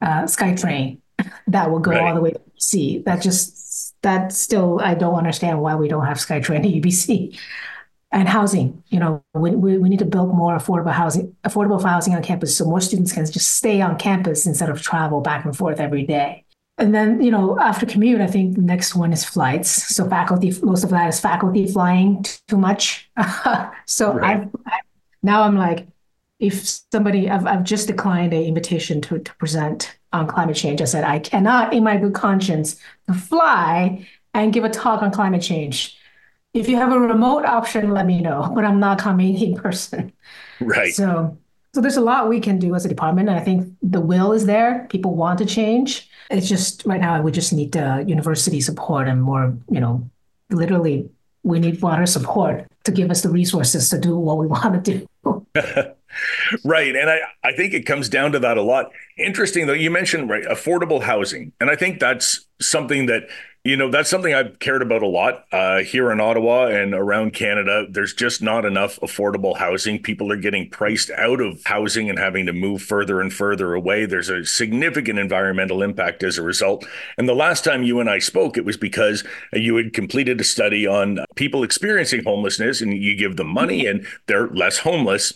uh, 0.00 0.22
SkyTrain 0.22 0.98
that 1.48 1.70
will 1.70 1.80
go 1.80 1.90
right. 1.90 2.00
all 2.00 2.14
the 2.14 2.20
way 2.22 2.30
to 2.30 2.38
UBC. 2.38 3.04
That 3.04 3.20
just 3.20 4.00
that 4.02 4.32
still 4.32 4.80
I 4.80 4.94
don't 4.94 5.14
understand 5.14 5.60
why 5.60 5.74
we 5.74 5.88
don't 5.88 6.06
have 6.06 6.16
SkyTrain 6.16 6.60
at 6.60 6.64
UBC 6.82 7.38
and 8.12 8.28
housing. 8.28 8.82
You 8.88 9.00
know, 9.00 9.24
we, 9.34 9.50
we, 9.50 9.78
we 9.78 9.88
need 9.88 9.98
to 10.00 10.04
build 10.04 10.34
more 10.34 10.56
affordable 10.56 10.92
housing, 10.92 11.34
affordable 11.44 11.82
housing 11.82 12.14
on 12.14 12.22
campus, 12.22 12.56
so 12.56 12.66
more 12.66 12.80
students 12.80 13.12
can 13.12 13.24
just 13.24 13.56
stay 13.56 13.80
on 13.80 13.98
campus 13.98 14.46
instead 14.46 14.68
of 14.68 14.80
travel 14.82 15.20
back 15.20 15.44
and 15.44 15.56
forth 15.56 15.80
every 15.80 16.04
day. 16.04 16.44
And 16.78 16.94
then, 16.94 17.22
you 17.22 17.30
know, 17.30 17.58
after 17.58 17.86
commute, 17.86 18.20
I 18.20 18.26
think 18.26 18.56
the 18.56 18.62
next 18.62 18.94
one 18.94 19.12
is 19.12 19.24
flights. 19.24 19.70
So 19.94 20.08
faculty, 20.08 20.52
most 20.62 20.84
of 20.84 20.90
that 20.90 21.08
is 21.08 21.20
faculty 21.20 21.66
flying 21.66 22.24
too 22.48 22.56
much. 22.56 23.10
so 23.86 24.14
right. 24.14 24.42
I've, 24.42 24.48
I, 24.66 24.80
now 25.22 25.42
I'm 25.42 25.56
like, 25.56 25.86
if 26.38 26.66
somebody, 26.90 27.30
I've, 27.30 27.46
I've 27.46 27.62
just 27.62 27.86
declined 27.86 28.32
an 28.32 28.42
invitation 28.42 29.00
to, 29.02 29.18
to 29.20 29.34
present 29.36 29.96
on 30.12 30.26
climate 30.26 30.56
change. 30.56 30.80
I 30.82 30.86
said, 30.86 31.04
I 31.04 31.18
cannot, 31.20 31.72
in 31.72 31.84
my 31.84 31.96
good 31.98 32.14
conscience, 32.14 32.76
fly 33.14 34.06
and 34.34 34.52
give 34.52 34.64
a 34.64 34.68
talk 34.68 35.02
on 35.02 35.12
climate 35.12 35.42
change 35.42 35.98
if 36.54 36.68
you 36.68 36.76
have 36.76 36.92
a 36.92 36.98
remote 36.98 37.44
option, 37.44 37.92
let 37.92 38.06
me 38.06 38.20
know, 38.20 38.50
but 38.54 38.64
I'm 38.64 38.78
not 38.78 38.98
coming 38.98 39.40
in 39.40 39.54
person. 39.54 40.12
Right. 40.60 40.94
So, 40.94 41.38
so 41.74 41.80
there's 41.80 41.96
a 41.96 42.02
lot 42.02 42.28
we 42.28 42.40
can 42.40 42.58
do 42.58 42.74
as 42.74 42.84
a 42.84 42.88
department. 42.88 43.28
And 43.28 43.38
I 43.38 43.42
think 43.42 43.74
the 43.82 44.00
will 44.00 44.32
is 44.32 44.44
there. 44.44 44.86
People 44.90 45.14
want 45.14 45.38
to 45.38 45.46
change. 45.46 46.10
It's 46.30 46.48
just 46.48 46.84
right 46.84 47.00
now 47.00 47.20
we 47.22 47.32
just 47.32 47.52
need 47.52 47.76
uh, 47.76 48.04
university 48.06 48.60
support 48.60 49.08
and 49.08 49.22
more, 49.22 49.56
you 49.70 49.80
know, 49.80 50.08
literally 50.50 51.08
we 51.42 51.58
need 51.58 51.80
broader 51.80 52.06
support 52.06 52.66
to 52.84 52.92
give 52.92 53.10
us 53.10 53.22
the 53.22 53.30
resources 53.30 53.88
to 53.88 53.98
do 53.98 54.16
what 54.16 54.38
we 54.38 54.46
want 54.54 54.84
to 54.84 55.06
do. 55.24 55.46
right. 56.64 56.94
And 56.94 57.10
I, 57.10 57.20
I 57.42 57.52
think 57.52 57.72
it 57.72 57.86
comes 57.86 58.10
down 58.10 58.32
to 58.32 58.38
that 58.40 58.58
a 58.58 58.62
lot. 58.62 58.92
Interesting 59.16 59.66
though, 59.66 59.72
you 59.72 59.90
mentioned 59.90 60.28
right 60.28 60.44
affordable 60.44 61.02
housing. 61.02 61.52
And 61.60 61.70
I 61.70 61.76
think 61.76 61.98
that's 61.98 62.46
something 62.60 63.06
that 63.06 63.28
You 63.64 63.76
know, 63.76 63.92
that's 63.92 64.10
something 64.10 64.34
I've 64.34 64.58
cared 64.58 64.82
about 64.82 65.04
a 65.04 65.06
lot 65.06 65.44
uh, 65.52 65.84
here 65.84 66.10
in 66.10 66.20
Ottawa 66.20 66.66
and 66.66 66.92
around 66.92 67.32
Canada. 67.32 67.86
There's 67.88 68.12
just 68.12 68.42
not 68.42 68.64
enough 68.64 68.98
affordable 68.98 69.56
housing. 69.56 70.02
People 70.02 70.32
are 70.32 70.36
getting 70.36 70.68
priced 70.68 71.10
out 71.10 71.40
of 71.40 71.62
housing 71.64 72.10
and 72.10 72.18
having 72.18 72.46
to 72.46 72.52
move 72.52 72.82
further 72.82 73.20
and 73.20 73.32
further 73.32 73.74
away. 73.74 74.04
There's 74.04 74.28
a 74.28 74.44
significant 74.44 75.20
environmental 75.20 75.80
impact 75.80 76.24
as 76.24 76.38
a 76.38 76.42
result. 76.42 76.84
And 77.16 77.28
the 77.28 77.36
last 77.36 77.62
time 77.62 77.84
you 77.84 78.00
and 78.00 78.10
I 78.10 78.18
spoke, 78.18 78.58
it 78.58 78.64
was 78.64 78.76
because 78.76 79.22
you 79.52 79.76
had 79.76 79.92
completed 79.92 80.40
a 80.40 80.44
study 80.44 80.84
on 80.84 81.20
people 81.36 81.62
experiencing 81.62 82.24
homelessness 82.24 82.80
and 82.80 82.92
you 82.92 83.16
give 83.16 83.36
them 83.36 83.46
money 83.46 83.86
and 83.86 84.04
they're 84.26 84.48
less 84.48 84.78
homeless 84.78 85.32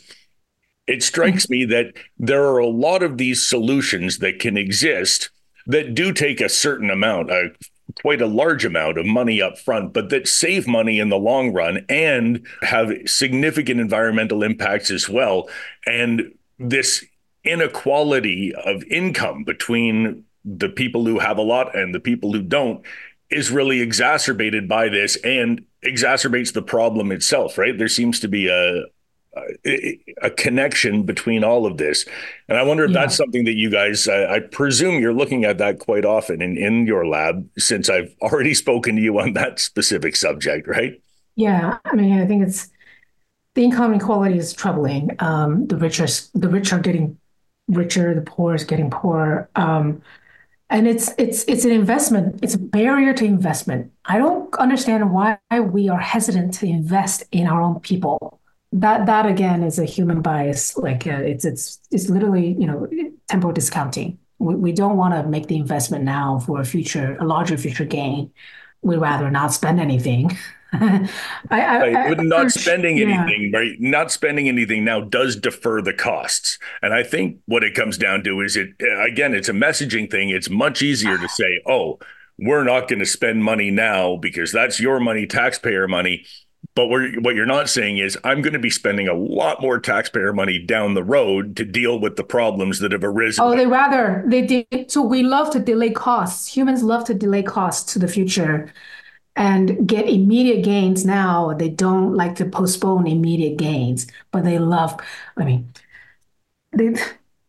it 0.87 1.03
strikes 1.03 1.51
me 1.51 1.65
that 1.65 1.93
there 2.17 2.45
are 2.45 2.59
a 2.59 2.69
lot 2.69 3.03
of 3.03 3.19
these 3.19 3.45
solutions 3.45 4.19
that 4.19 4.39
can 4.39 4.57
exist 4.57 5.31
that 5.67 5.95
do 5.95 6.12
take 6.12 6.41
a 6.41 6.49
certain 6.49 6.91
amount, 6.91 7.29
a 7.31 7.51
quite 8.03 8.21
a 8.21 8.27
large 8.27 8.65
amount 8.65 8.99
of 8.99 9.07
money 9.07 9.41
up 9.41 9.59
front, 9.59 9.93
but 9.93 10.11
that 10.11 10.29
save 10.29 10.67
money 10.67 10.99
in 10.99 11.09
the 11.09 11.17
long 11.17 11.53
run 11.53 11.85
and 11.89 12.47
have 12.63 12.93
significant 13.07 13.81
environmental 13.81 14.43
impacts 14.43 14.91
as 14.91 15.09
well. 15.09 15.49
And 15.87 16.35
this 16.59 17.05
inequality 17.45 18.55
of 18.55 18.83
income 18.85 19.45
between 19.45 20.25
the 20.45 20.69
people 20.69 21.05
who 21.07 21.19
have 21.19 21.39
a 21.39 21.43
lot 21.43 21.77
and 21.77 21.95
the 21.95 22.01
people 22.01 22.33
who 22.33 22.43
don't 22.43 22.85
is 23.31 23.51
really 23.51 23.81
exacerbated 23.81 24.69
by 24.69 24.89
this 24.89 25.17
and 25.25 25.65
exacerbates 25.85 26.53
the 26.53 26.63
problem 26.63 27.11
itself, 27.11 27.59
right? 27.59 27.77
There 27.77 27.89
seems 27.89 28.21
to 28.21 28.29
be 28.29 28.49
a, 28.49 28.85
a 30.22 30.31
connection 30.31 31.03
between 31.03 31.44
all 31.44 31.66
of 31.66 31.77
this. 31.77 32.07
And 32.49 32.59
I 32.59 32.62
wonder 32.62 32.85
if 32.85 32.90
yeah. 32.90 33.01
that's 33.01 33.16
something 33.16 33.44
that 33.44 33.55
you 33.55 33.70
guys, 33.70 34.09
I, 34.09 34.37
I, 34.37 34.40
presume 34.40 35.01
you're 35.01 35.12
looking 35.12 35.44
at 35.44 35.59
that 35.59 35.79
quite 35.79 36.05
often 36.05 36.40
in, 36.40 36.57
in 36.57 36.87
your 36.87 37.07
lab, 37.07 37.49
since 37.59 37.88
I've 37.88 38.14
already 38.22 38.55
spoken 38.55 38.96
to 38.96 39.03
you 39.03 39.18
on 39.18 39.35
that 39.35 39.61
specific 39.61 40.16
subject, 40.16 40.66
right? 40.66 41.01
Yeah. 41.35 41.79
I 41.85 41.94
mean, 41.94 42.18
I 42.18 42.27
think 42.27 42.46
it's 42.46 42.68
the 43.55 43.64
income 43.64 43.92
inequality 43.92 44.38
is 44.38 44.53
troubling. 44.53 45.11
Um, 45.18 45.66
the 45.66 45.77
richer, 45.77 46.07
the 46.35 46.49
rich 46.49 46.72
are 46.72 46.81
getting 46.81 47.18
richer, 47.68 48.14
the 48.14 48.22
poor 48.22 48.55
is 48.55 48.64
getting 48.64 48.90
poorer. 48.90 49.51
Um, 49.55 50.03
and 50.68 50.88
it's 50.88 51.12
it's 51.16 51.44
it's 51.44 51.64
an 51.64 51.70
investment. 51.70 52.40
It's 52.42 52.55
a 52.55 52.59
barrier 52.59 53.14
to 53.14 53.25
investment. 53.25 53.92
I 54.05 54.18
don't 54.18 54.53
understand 54.57 55.12
why 55.12 55.38
we 55.61 55.88
are 55.88 56.01
hesitant 56.01 56.55
to 56.55 56.66
invest 56.66 57.22
in 57.31 57.46
our 57.46 57.62
own 57.62 57.79
people 57.79 58.40
that 58.72 59.07
that 59.07 59.26
again 59.26 59.62
is 59.62 59.79
a 59.79 59.85
human 59.85 60.22
bias. 60.22 60.76
Like 60.76 61.07
uh, 61.07 61.11
it's 61.11 61.44
it's 61.44 61.81
it's 61.90 62.09
literally 62.09 62.57
you 62.59 62.66
know 62.66 62.88
temporal 63.29 63.52
discounting. 63.52 64.18
We, 64.38 64.55
we 64.55 64.72
don't 64.72 64.96
want 64.96 65.14
to 65.14 65.29
make 65.29 65.46
the 65.46 65.57
investment 65.57 66.05
now 66.05 66.40
for 66.40 66.61
a 66.61 66.64
future 66.64 67.16
a 67.20 67.24
larger 67.24 67.57
future 67.57 67.85
gain. 67.85 68.33
We'd 68.83 68.98
rather 68.98 69.31
not 69.31 69.52
spend 69.52 69.81
anything. 69.81 70.31
I, 70.72 71.09
I, 71.50 71.92
right. 71.92 72.20
not 72.20 72.50
spending 72.50 73.00
anything, 73.00 73.50
yeah. 73.52 73.59
right? 73.59 73.81
Not 73.81 74.11
spending 74.11 74.48
anything 74.48 74.85
now 74.85 75.00
does 75.00 75.37
defer 75.37 75.81
the 75.81 75.94
costs. 75.94 76.59
And 76.83 76.92
I 76.92 77.02
think 77.02 77.38
what 77.46 77.64
it 77.64 77.74
comes 77.74 77.96
down 77.96 78.24
to 78.24 78.40
is 78.40 78.57
it 78.57 78.70
again, 79.00 79.33
it's 79.33 79.48
a 79.48 79.52
messaging 79.52 80.11
thing. 80.11 80.31
It's 80.31 80.50
much 80.50 80.83
easier 80.83 81.16
to 81.16 81.29
say, 81.29 81.62
oh, 81.66 81.98
we're 82.38 82.64
not 82.64 82.88
going 82.88 82.98
to 82.98 83.07
spend 83.07 83.44
money 83.44 83.70
now 83.70 84.16
because 84.16 84.52
that's 84.52 84.79
your 84.79 85.00
money, 85.00 85.26
taxpayer 85.26 85.88
money. 85.88 86.26
But 86.75 86.88
what 86.88 87.35
you're 87.35 87.47
not 87.47 87.71
saying 87.71 87.97
is, 87.97 88.19
I'm 88.23 88.42
going 88.42 88.53
to 88.53 88.59
be 88.59 88.69
spending 88.69 89.09
a 89.09 89.14
lot 89.14 89.62
more 89.62 89.81
taxpayer 89.81 90.35
money 90.35 90.59
down 90.59 90.92
the 90.92 91.03
road 91.03 91.57
to 91.57 91.64
deal 91.64 91.99
with 91.99 92.16
the 92.16 92.25
problems 92.25 92.81
that 92.81 92.92
have 92.92 93.03
arisen. 93.03 93.42
Oh, 93.42 93.57
they 93.57 93.66
rather 93.66 94.23
they 94.27 94.42
did. 94.42 94.90
So 94.90 95.01
we 95.01 95.23
love 95.23 95.51
to 95.53 95.59
delay 95.59 95.90
costs. 95.90 96.55
Humans 96.55 96.83
love 96.83 97.05
to 97.05 97.14
delay 97.14 97.42
costs 97.42 97.95
to 97.95 97.99
the 97.99 98.09
future 98.09 98.71
and 99.37 99.88
get 99.88 100.07
immediate 100.07 100.64
gains 100.64 101.07
now. 101.07 101.55
They 101.55 101.71
don't 101.71 102.12
like 102.12 102.35
to 102.37 102.45
postpone 102.45 103.07
immediate 103.07 103.57
gains, 103.57 104.07
but 104.31 104.45
they 104.45 104.59
love. 104.59 105.01
I 105.38 105.45
mean, 105.45 105.73
they 106.73 106.95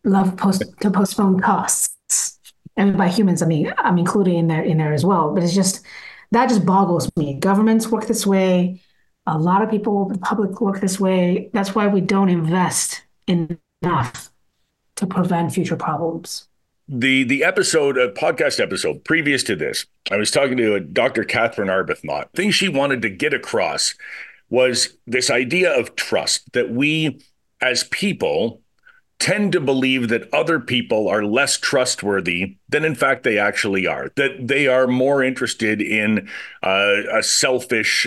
love 0.04 0.38
post 0.38 0.64
to 0.80 0.90
postpone 0.90 1.40
costs. 1.40 2.38
And 2.78 2.96
by 2.96 3.08
humans, 3.08 3.42
I 3.42 3.46
mean 3.46 3.74
I'm 3.76 3.98
included 3.98 4.34
in 4.34 4.46
there 4.46 4.62
in 4.62 4.78
there 4.78 4.94
as 4.94 5.04
well. 5.04 5.34
But 5.34 5.42
it's 5.42 5.54
just 5.54 5.84
that 6.30 6.48
just 6.48 6.64
boggles 6.64 7.10
me. 7.14 7.34
Governments 7.34 7.88
work 7.88 8.06
this 8.06 8.26
way 8.26 8.80
a 9.28 9.38
lot 9.38 9.62
of 9.62 9.70
people, 9.70 10.06
the 10.06 10.18
public 10.18 10.60
look 10.60 10.80
this 10.80 10.98
way. 10.98 11.50
That's 11.52 11.74
why 11.74 11.86
we 11.86 12.00
don't 12.00 12.28
invest 12.28 13.02
enough 13.26 14.30
to 14.96 15.06
prevent 15.06 15.52
future 15.52 15.76
problems. 15.76 16.48
The 16.88 17.24
the 17.24 17.44
episode, 17.44 17.98
a 17.98 18.10
podcast 18.10 18.60
episode 18.60 19.04
previous 19.04 19.42
to 19.44 19.56
this, 19.56 19.84
I 20.10 20.16
was 20.16 20.30
talking 20.30 20.56
to 20.56 20.80
Dr. 20.80 21.22
Catherine 21.22 21.68
Arbuthnot. 21.68 22.32
Thing 22.32 22.50
she 22.50 22.68
wanted 22.68 23.02
to 23.02 23.10
get 23.10 23.34
across 23.34 23.94
was 24.48 24.96
this 25.06 25.28
idea 25.28 25.70
of 25.78 25.94
trust 25.96 26.50
that 26.54 26.70
we 26.70 27.20
as 27.60 27.84
people 27.84 28.62
tend 29.18 29.52
to 29.52 29.60
believe 29.60 30.08
that 30.08 30.32
other 30.32 30.60
people 30.60 31.08
are 31.08 31.24
less 31.24 31.58
trustworthy 31.58 32.56
than 32.68 32.84
in 32.84 32.94
fact 32.94 33.24
they 33.24 33.36
actually 33.36 33.86
are 33.86 34.10
that 34.14 34.46
they 34.46 34.68
are 34.68 34.86
more 34.86 35.22
interested 35.22 35.82
in 35.82 36.28
uh, 36.62 37.02
a 37.12 37.22
selfish 37.22 38.06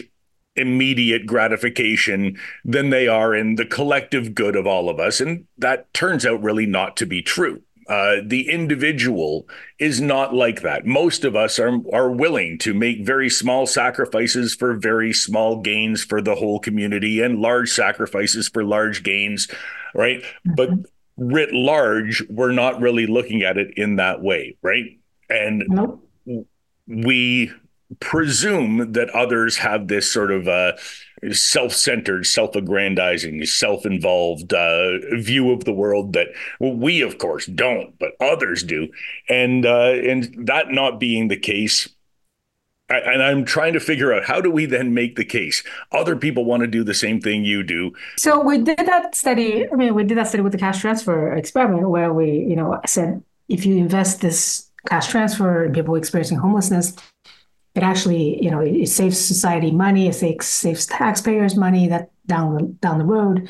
immediate 0.55 1.25
gratification 1.25 2.37
than 2.65 2.89
they 2.89 3.07
are 3.07 3.33
in 3.33 3.55
the 3.55 3.65
collective 3.65 4.35
good 4.35 4.55
of 4.55 4.67
all 4.67 4.89
of 4.89 4.99
us. 4.99 5.21
And 5.21 5.47
that 5.57 5.93
turns 5.93 6.25
out 6.25 6.43
really 6.43 6.65
not 6.65 6.97
to 6.97 7.05
be 7.05 7.21
true. 7.21 7.61
Uh, 7.87 8.17
the 8.25 8.49
individual 8.49 9.47
is 9.79 9.99
not 9.99 10.33
like 10.33 10.61
that. 10.61 10.85
Most 10.85 11.25
of 11.25 11.35
us 11.35 11.59
are 11.59 11.79
are 11.91 12.11
willing 12.11 12.57
to 12.59 12.73
make 12.73 13.05
very 13.05 13.29
small 13.29 13.65
sacrifices 13.65 14.55
for 14.55 14.75
very 14.75 15.11
small 15.11 15.59
gains 15.59 16.03
for 16.03 16.21
the 16.21 16.35
whole 16.35 16.59
community, 16.59 17.21
and 17.21 17.39
large 17.39 17.69
sacrifices 17.69 18.47
for 18.47 18.63
large 18.63 19.03
gains, 19.03 19.49
right? 19.93 20.21
Mm-hmm. 20.21 20.53
But 20.55 20.69
writ 21.17 21.53
large, 21.53 22.23
we're 22.29 22.53
not 22.53 22.79
really 22.79 23.07
looking 23.07 23.41
at 23.41 23.57
it 23.57 23.73
in 23.75 23.97
that 23.97 24.21
way, 24.21 24.55
right? 24.61 24.97
And 25.29 25.63
nope. 25.67 26.07
we 26.87 27.51
presume 28.01 28.91
that 28.91 29.09
others 29.11 29.57
have 29.57 29.87
this 29.87 30.11
sort 30.11 30.31
of 30.31 30.47
uh, 30.47 30.73
self-centered, 31.31 32.25
self-aggrandizing, 32.25 33.45
self-involved 33.45 34.53
uh, 34.53 34.97
view 35.13 35.51
of 35.51 35.63
the 35.63 35.71
world 35.71 36.13
that 36.13 36.27
well, 36.59 36.73
we, 36.73 37.01
of 37.01 37.17
course, 37.17 37.45
don't, 37.45 37.97
but 37.99 38.11
others 38.19 38.63
do, 38.63 38.89
and 39.29 39.65
uh, 39.65 39.93
and 39.93 40.47
that 40.47 40.71
not 40.71 40.99
being 40.99 41.29
the 41.29 41.37
case. 41.37 41.87
And 42.89 43.23
I'm 43.23 43.45
trying 43.45 43.71
to 43.71 43.79
figure 43.79 44.11
out 44.11 44.25
how 44.25 44.41
do 44.41 44.51
we 44.51 44.65
then 44.65 44.93
make 44.93 45.15
the 45.15 45.23
case? 45.23 45.63
Other 45.93 46.17
people 46.17 46.43
want 46.43 46.59
to 46.59 46.67
do 46.67 46.83
the 46.83 46.93
same 46.93 47.21
thing 47.21 47.45
you 47.45 47.63
do. 47.63 47.93
So 48.17 48.41
we 48.41 48.57
did 48.57 48.79
that 48.79 49.15
study. 49.15 49.65
I 49.71 49.75
mean, 49.77 49.95
we 49.95 50.03
did 50.03 50.17
that 50.17 50.27
study 50.27 50.43
with 50.43 50.51
the 50.51 50.57
cash 50.57 50.81
transfer 50.81 51.31
experiment, 51.31 51.89
where 51.89 52.11
we, 52.11 52.31
you 52.31 52.57
know, 52.57 52.81
said 52.85 53.23
if 53.47 53.65
you 53.65 53.77
invest 53.77 54.19
this 54.19 54.69
cash 54.89 55.07
transfer 55.07 55.63
in 55.63 55.71
people 55.71 55.95
experiencing 55.95 56.37
homelessness, 56.37 56.93
it 57.73 57.83
actually, 57.83 58.43
you 58.43 58.51
know, 58.51 58.59
it, 58.59 58.87
saves 58.87 59.19
society 59.19 59.71
money, 59.71 60.07
it 60.07 60.13
saves, 60.13 60.45
saves 60.47 60.85
taxpayers 60.85 61.55
money 61.55 61.87
that 61.87 62.11
down 62.27 62.77
down 62.81 62.97
the 62.97 63.05
road, 63.05 63.49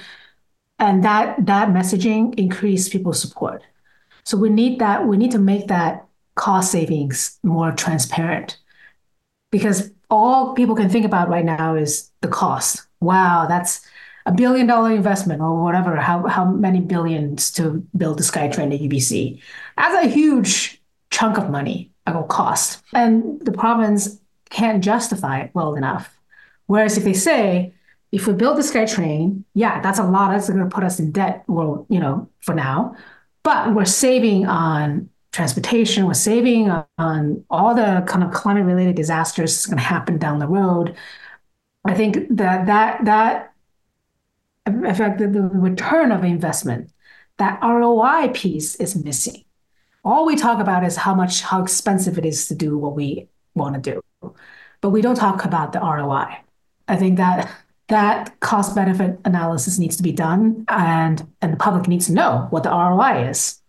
and 0.80 1.04
that 1.04 1.46
that 1.46 1.70
messaging 1.70 2.38
increased 2.40 2.92
people's 2.92 3.22
support. 3.22 3.64
So 4.24 4.38
we 4.38 4.50
need 4.50 4.80
that. 4.80 5.08
We 5.08 5.18
need 5.18 5.32
to 5.32 5.40
make 5.40 5.68
that 5.68 6.06
cost 6.36 6.72
savings 6.72 7.40
more 7.44 7.72
transparent, 7.72 8.58
because 9.52 9.92
all 10.10 10.54
people 10.54 10.76
can 10.76 10.90
think 10.90 11.06
about 11.06 11.30
right 11.30 11.46
now 11.46 11.76
is 11.76 12.12
the 12.22 12.28
cost. 12.28 12.88
Wow, 13.00 13.48
that's 13.48 13.82
a 14.28 14.32
billion 14.32 14.68
dollar 14.68 14.92
investment 14.92 15.42
or 15.42 15.64
whatever. 15.64 15.96
How 15.96 16.28
how 16.28 16.46
many 16.46 16.80
billions 16.80 17.52
to 17.54 17.86
build 17.98 18.20
the 18.20 18.24
SkyTrain 18.24 18.74
at 18.74 18.82
UBC? 18.82 19.42
That's 19.78 20.06
a 20.06 20.10
huge 20.10 20.82
chunk 21.10 21.38
of 21.38 21.50
money 21.50 21.91
cost. 22.06 22.84
And 22.94 23.40
the 23.42 23.52
province 23.52 24.20
can't 24.50 24.84
justify 24.84 25.42
it 25.42 25.52
well 25.54 25.76
enough. 25.76 26.18
Whereas 26.68 26.98
if 26.98 27.04
they 27.04 27.14
say, 27.14 27.74
if 28.12 28.28
we 28.28 28.34
build 28.34 28.58
the 28.58 28.62
SkyTrain, 28.62 29.44
yeah, 29.54 29.82
that's 29.82 30.00
a 30.00 30.04
lot. 30.04 30.32
That's 30.32 30.50
going 30.50 30.60
to 30.60 30.74
put 30.74 30.84
us 30.84 31.00
in 31.00 31.12
debt. 31.12 31.44
Well, 31.48 31.86
you 31.90 32.00
know, 32.00 32.30
for 32.42 32.54
now, 32.54 32.96
but 33.44 33.74
we're 33.74 33.86
saving 33.86 34.46
on 34.46 35.10
transportation. 35.32 36.06
We're 36.06 36.14
saving 36.14 36.70
on 36.98 37.46
all 37.50 37.74
the 37.74 38.04
kind 38.08 38.24
of 38.24 38.32
climate 38.32 38.66
related 38.66 38.96
disasters 38.96 39.54
that's 39.54 39.66
going 39.66 39.78
to 39.78 39.84
happen 39.84 40.18
down 40.18 40.40
the 40.40 40.48
road. 40.48 40.96
I 41.86 41.94
think 41.94 42.28
that 42.36 42.68
that 42.68 43.06
that 43.06 43.54
in 44.66 44.94
fact 44.94 45.20
the, 45.20 45.28
the 45.28 45.42
return 45.42 46.12
of 46.12 46.24
investment, 46.24 46.92
that 47.38 47.60
ROI 47.64 48.30
piece 48.34 48.76
is 48.76 48.96
missing 48.96 49.44
all 50.04 50.26
we 50.26 50.36
talk 50.36 50.60
about 50.60 50.84
is 50.84 50.96
how 50.96 51.14
much 51.14 51.42
how 51.42 51.62
expensive 51.62 52.18
it 52.18 52.26
is 52.26 52.48
to 52.48 52.56
do 52.56 52.78
what 52.78 52.96
we 52.96 53.28
want 53.56 53.82
to 53.82 53.92
do. 53.92 54.34
But 54.82 54.90
we 54.90 55.02
don't 55.02 55.16
talk 55.16 55.46
about 55.46 55.74
the 55.74 55.80
roi 55.80 56.38
i. 56.88 56.96
Think 56.96 57.18
that 57.18 57.52
that 57.88 58.40
cost 58.40 58.74
benefit 58.76 59.20
analysis 59.26 59.78
needs 59.78 59.96
to 59.98 60.04
be 60.04 60.12
done 60.12 60.66
and 60.68 61.28
and 61.42 61.54
the 61.54 61.58
public 61.58 61.88
needs 61.88 62.08
to 62.08 62.14
know 62.14 62.48
what 62.50 62.64
the 62.64 62.70
roi 62.70 63.28
is. 63.30 63.62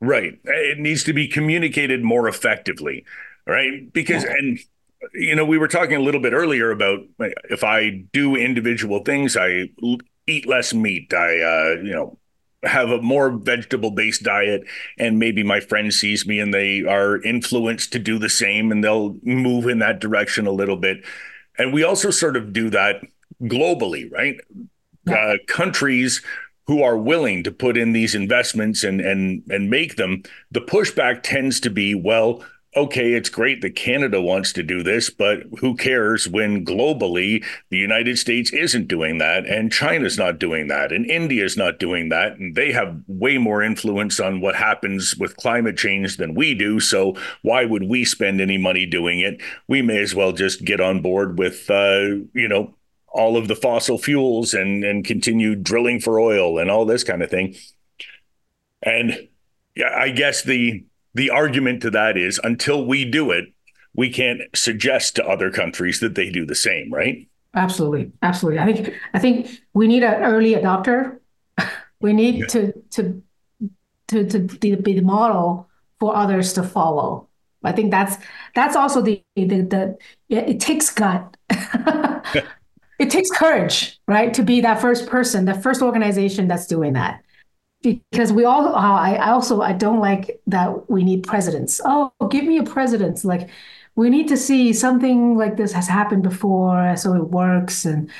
Right. 0.00 0.38
It 0.44 0.78
needs 0.78 1.04
to 1.04 1.12
be 1.12 1.28
communicated 1.28 2.02
more 2.02 2.28
effectively 2.28 3.04
right? 3.46 3.92
Because 3.92 4.24
yeah. 4.24 4.34
and 4.38 4.58
you 5.14 5.34
know, 5.34 5.44
we 5.44 5.58
were 5.58 5.68
talking 5.68 5.96
a 5.96 6.00
little 6.00 6.20
bit 6.20 6.32
earlier 6.32 6.70
about 6.70 7.00
if 7.50 7.64
I 7.64 7.90
do 8.12 8.36
individual 8.36 9.02
things, 9.02 9.36
I 9.36 9.68
eat 10.26 10.46
less 10.46 10.72
meat. 10.72 11.12
I, 11.12 11.40
uh, 11.40 11.82
you 11.82 11.92
know, 11.92 12.18
have 12.64 12.90
a 12.90 13.02
more 13.02 13.30
vegetable 13.30 13.90
based 13.90 14.22
diet 14.22 14.62
and 14.98 15.18
maybe 15.18 15.42
my 15.42 15.60
friend 15.60 15.92
sees 15.92 16.26
me 16.26 16.38
and 16.38 16.54
they 16.54 16.82
are 16.82 17.20
influenced 17.22 17.92
to 17.92 17.98
do 17.98 18.18
the 18.18 18.28
same 18.28 18.70
and 18.70 18.84
they'll 18.84 19.16
move 19.22 19.66
in 19.66 19.80
that 19.80 20.00
direction 20.00 20.46
a 20.46 20.52
little 20.52 20.76
bit 20.76 21.04
and 21.58 21.72
we 21.72 21.82
also 21.82 22.10
sort 22.10 22.36
of 22.36 22.52
do 22.52 22.70
that 22.70 23.02
globally 23.42 24.10
right 24.12 24.36
yeah. 25.06 25.14
uh, 25.14 25.36
countries 25.48 26.22
who 26.66 26.82
are 26.82 26.96
willing 26.96 27.42
to 27.42 27.50
put 27.50 27.76
in 27.76 27.92
these 27.92 28.14
investments 28.14 28.84
and 28.84 29.00
and 29.00 29.42
and 29.50 29.68
make 29.68 29.96
them 29.96 30.22
the 30.50 30.60
pushback 30.60 31.20
tends 31.22 31.58
to 31.58 31.70
be 31.70 31.94
well 31.94 32.44
okay, 32.74 33.12
it's 33.12 33.28
great 33.28 33.60
that 33.60 33.76
Canada 33.76 34.20
wants 34.20 34.52
to 34.54 34.62
do 34.62 34.82
this, 34.82 35.10
but 35.10 35.42
who 35.58 35.76
cares 35.76 36.26
when 36.26 36.64
globally 36.64 37.44
the 37.68 37.76
United 37.76 38.18
States 38.18 38.50
isn't 38.52 38.88
doing 38.88 39.18
that 39.18 39.44
and 39.44 39.70
China's 39.70 40.16
not 40.16 40.38
doing 40.38 40.68
that 40.68 40.90
and 40.90 41.04
India's 41.10 41.56
not 41.56 41.78
doing 41.78 42.08
that. 42.08 42.38
And 42.38 42.54
they 42.54 42.72
have 42.72 43.02
way 43.06 43.36
more 43.36 43.62
influence 43.62 44.18
on 44.20 44.40
what 44.40 44.54
happens 44.54 45.14
with 45.16 45.36
climate 45.36 45.76
change 45.76 46.16
than 46.16 46.34
we 46.34 46.54
do. 46.54 46.80
So 46.80 47.14
why 47.42 47.66
would 47.66 47.84
we 47.84 48.06
spend 48.06 48.40
any 48.40 48.56
money 48.56 48.86
doing 48.86 49.20
it? 49.20 49.42
We 49.68 49.82
may 49.82 49.98
as 49.98 50.14
well 50.14 50.32
just 50.32 50.64
get 50.64 50.80
on 50.80 51.02
board 51.02 51.38
with, 51.38 51.68
uh, 51.70 52.24
you 52.32 52.48
know, 52.48 52.74
all 53.08 53.36
of 53.36 53.48
the 53.48 53.56
fossil 53.56 53.98
fuels 53.98 54.54
and, 54.54 54.82
and 54.82 55.04
continue 55.04 55.54
drilling 55.54 56.00
for 56.00 56.18
oil 56.18 56.58
and 56.58 56.70
all 56.70 56.86
this 56.86 57.04
kind 57.04 57.22
of 57.22 57.28
thing. 57.28 57.54
And 58.82 59.28
yeah, 59.76 59.94
I 59.94 60.08
guess 60.08 60.42
the 60.42 60.86
the 61.14 61.30
argument 61.30 61.82
to 61.82 61.90
that 61.90 62.16
is 62.16 62.40
until 62.42 62.86
we 62.86 63.04
do 63.04 63.30
it, 63.30 63.52
we 63.94 64.10
can't 64.10 64.40
suggest 64.54 65.16
to 65.16 65.26
other 65.26 65.50
countries 65.50 66.00
that 66.00 66.14
they 66.14 66.30
do 66.30 66.46
the 66.46 66.54
same, 66.54 66.92
right? 66.92 67.28
Absolutely, 67.54 68.10
absolutely. 68.22 68.60
I 68.60 68.72
think 68.72 68.94
I 69.12 69.18
think 69.18 69.60
we 69.74 69.86
need 69.86 70.02
an 70.02 70.22
early 70.22 70.54
adopter. 70.54 71.18
we 72.00 72.12
need 72.12 72.36
yeah. 72.36 72.46
to 72.46 72.72
to 72.90 73.22
to 74.08 74.24
to 74.26 74.38
be 74.76 74.94
the 74.94 75.02
model 75.02 75.68
for 76.00 76.16
others 76.16 76.54
to 76.54 76.62
follow. 76.62 77.28
I 77.62 77.72
think 77.72 77.90
that's 77.90 78.16
that's 78.54 78.74
also 78.74 79.02
the 79.02 79.22
the, 79.36 79.44
the 79.44 79.98
it, 80.30 80.48
it 80.48 80.60
takes 80.60 80.88
gut. 80.88 81.36
it 82.98 83.10
takes 83.10 83.30
courage, 83.30 84.00
right, 84.08 84.32
to 84.32 84.42
be 84.42 84.62
that 84.62 84.80
first 84.80 85.06
person, 85.06 85.44
the 85.44 85.54
first 85.54 85.82
organization 85.82 86.48
that's 86.48 86.66
doing 86.66 86.94
that 86.94 87.22
because 87.82 88.32
we 88.32 88.44
all 88.44 88.68
uh, 88.68 88.78
I, 88.78 89.14
I 89.14 89.30
also 89.30 89.60
i 89.60 89.72
don't 89.72 90.00
like 90.00 90.40
that 90.46 90.90
we 90.90 91.02
need 91.02 91.24
presidents. 91.24 91.80
Oh 91.84 92.12
give 92.30 92.44
me 92.44 92.58
a 92.58 92.64
president. 92.64 93.24
Like 93.24 93.48
we 93.94 94.08
need 94.10 94.28
to 94.28 94.36
see 94.36 94.72
something 94.72 95.36
like 95.36 95.56
this 95.56 95.72
has 95.72 95.88
happened 95.88 96.22
before 96.22 96.96
so 96.96 97.14
it 97.14 97.30
works. 97.30 97.84
And 97.84 98.10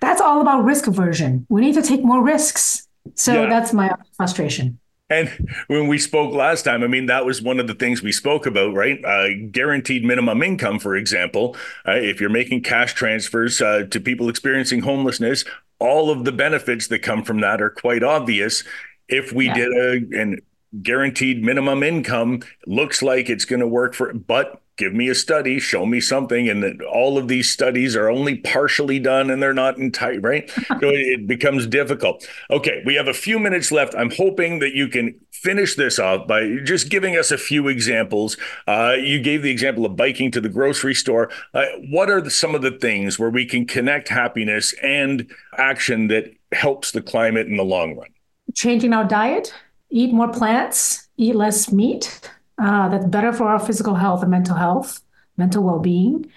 that's 0.00 0.20
all 0.20 0.40
about 0.40 0.64
risk 0.64 0.86
aversion. 0.86 1.46
We 1.48 1.60
need 1.60 1.74
to 1.74 1.82
take 1.82 2.04
more 2.04 2.22
risks. 2.22 2.88
So 3.14 3.42
yeah. 3.42 3.48
that's 3.48 3.72
my 3.72 3.94
frustration. 4.16 4.78
And 5.10 5.28
when 5.66 5.88
we 5.88 5.98
spoke 5.98 6.32
last 6.32 6.62
time, 6.62 6.84
I 6.84 6.86
mean, 6.86 7.06
that 7.06 7.26
was 7.26 7.42
one 7.42 7.58
of 7.58 7.66
the 7.66 7.74
things 7.74 8.00
we 8.00 8.12
spoke 8.12 8.46
about, 8.46 8.74
right? 8.74 9.04
Uh, 9.04 9.28
guaranteed 9.50 10.04
minimum 10.04 10.40
income, 10.40 10.78
for 10.78 10.94
example. 10.94 11.56
Uh, 11.86 11.96
if 11.96 12.20
you're 12.20 12.30
making 12.30 12.62
cash 12.62 12.94
transfers 12.94 13.60
uh, 13.60 13.86
to 13.90 14.00
people 14.00 14.28
experiencing 14.28 14.82
homelessness, 14.82 15.44
all 15.80 16.10
of 16.10 16.24
the 16.24 16.32
benefits 16.32 16.86
that 16.88 17.00
come 17.00 17.24
from 17.24 17.40
that 17.40 17.60
are 17.60 17.70
quite 17.70 18.04
obvious 18.04 18.62
if 19.10 19.32
we 19.32 19.46
yeah. 19.46 19.54
did 19.54 19.72
a 19.72 20.20
and 20.20 20.40
guaranteed 20.82 21.42
minimum 21.42 21.82
income 21.82 22.40
looks 22.66 23.02
like 23.02 23.28
it's 23.28 23.44
going 23.44 23.60
to 23.60 23.66
work 23.66 23.92
for 23.92 24.12
but 24.14 24.62
give 24.76 24.94
me 24.94 25.08
a 25.08 25.14
study 25.14 25.58
show 25.58 25.84
me 25.84 26.00
something 26.00 26.48
and 26.48 26.62
that 26.62 26.80
all 26.82 27.18
of 27.18 27.26
these 27.26 27.50
studies 27.50 27.96
are 27.96 28.08
only 28.08 28.36
partially 28.36 29.00
done 29.00 29.30
and 29.30 29.42
they're 29.42 29.52
not 29.52 29.78
entire 29.78 30.20
right? 30.20 30.50
So 30.80 30.88
it 30.88 31.26
becomes 31.26 31.66
difficult. 31.66 32.26
Okay 32.50 32.82
we 32.86 32.94
have 32.94 33.08
a 33.08 33.12
few 33.12 33.38
minutes 33.38 33.72
left. 33.72 33.94
I'm 33.96 34.12
hoping 34.12 34.60
that 34.60 34.74
you 34.74 34.86
can 34.86 35.18
finish 35.32 35.74
this 35.74 35.98
off 35.98 36.28
by 36.28 36.58
just 36.64 36.88
giving 36.88 37.16
us 37.16 37.32
a 37.32 37.38
few 37.38 37.66
examples. 37.66 38.36
Uh, 38.68 38.94
you 38.98 39.20
gave 39.20 39.42
the 39.42 39.50
example 39.50 39.84
of 39.84 39.96
biking 39.96 40.30
to 40.30 40.40
the 40.40 40.48
grocery 40.48 40.94
store. 40.94 41.30
Uh, 41.52 41.64
what 41.90 42.10
are 42.10 42.20
the, 42.20 42.30
some 42.30 42.54
of 42.54 42.62
the 42.62 42.70
things 42.70 43.18
where 43.18 43.30
we 43.30 43.44
can 43.44 43.66
connect 43.66 44.08
happiness 44.08 44.72
and 44.82 45.30
action 45.58 46.08
that 46.08 46.32
helps 46.52 46.92
the 46.92 47.02
climate 47.02 47.48
in 47.48 47.56
the 47.56 47.64
long 47.64 47.96
run 47.96 48.08
changing 48.54 48.92
our 48.92 49.04
diet, 49.04 49.52
eat 49.90 50.12
more 50.12 50.30
plants, 50.32 51.08
eat 51.16 51.34
less 51.34 51.72
meat. 51.72 52.20
Uh, 52.58 52.88
that's 52.88 53.06
better 53.06 53.32
for 53.32 53.44
our 53.48 53.58
physical 53.58 53.94
health 53.94 54.22
and 54.22 54.30
mental 54.30 54.54
health, 54.54 55.00
mental 55.36 55.62
well-being, 55.62 56.30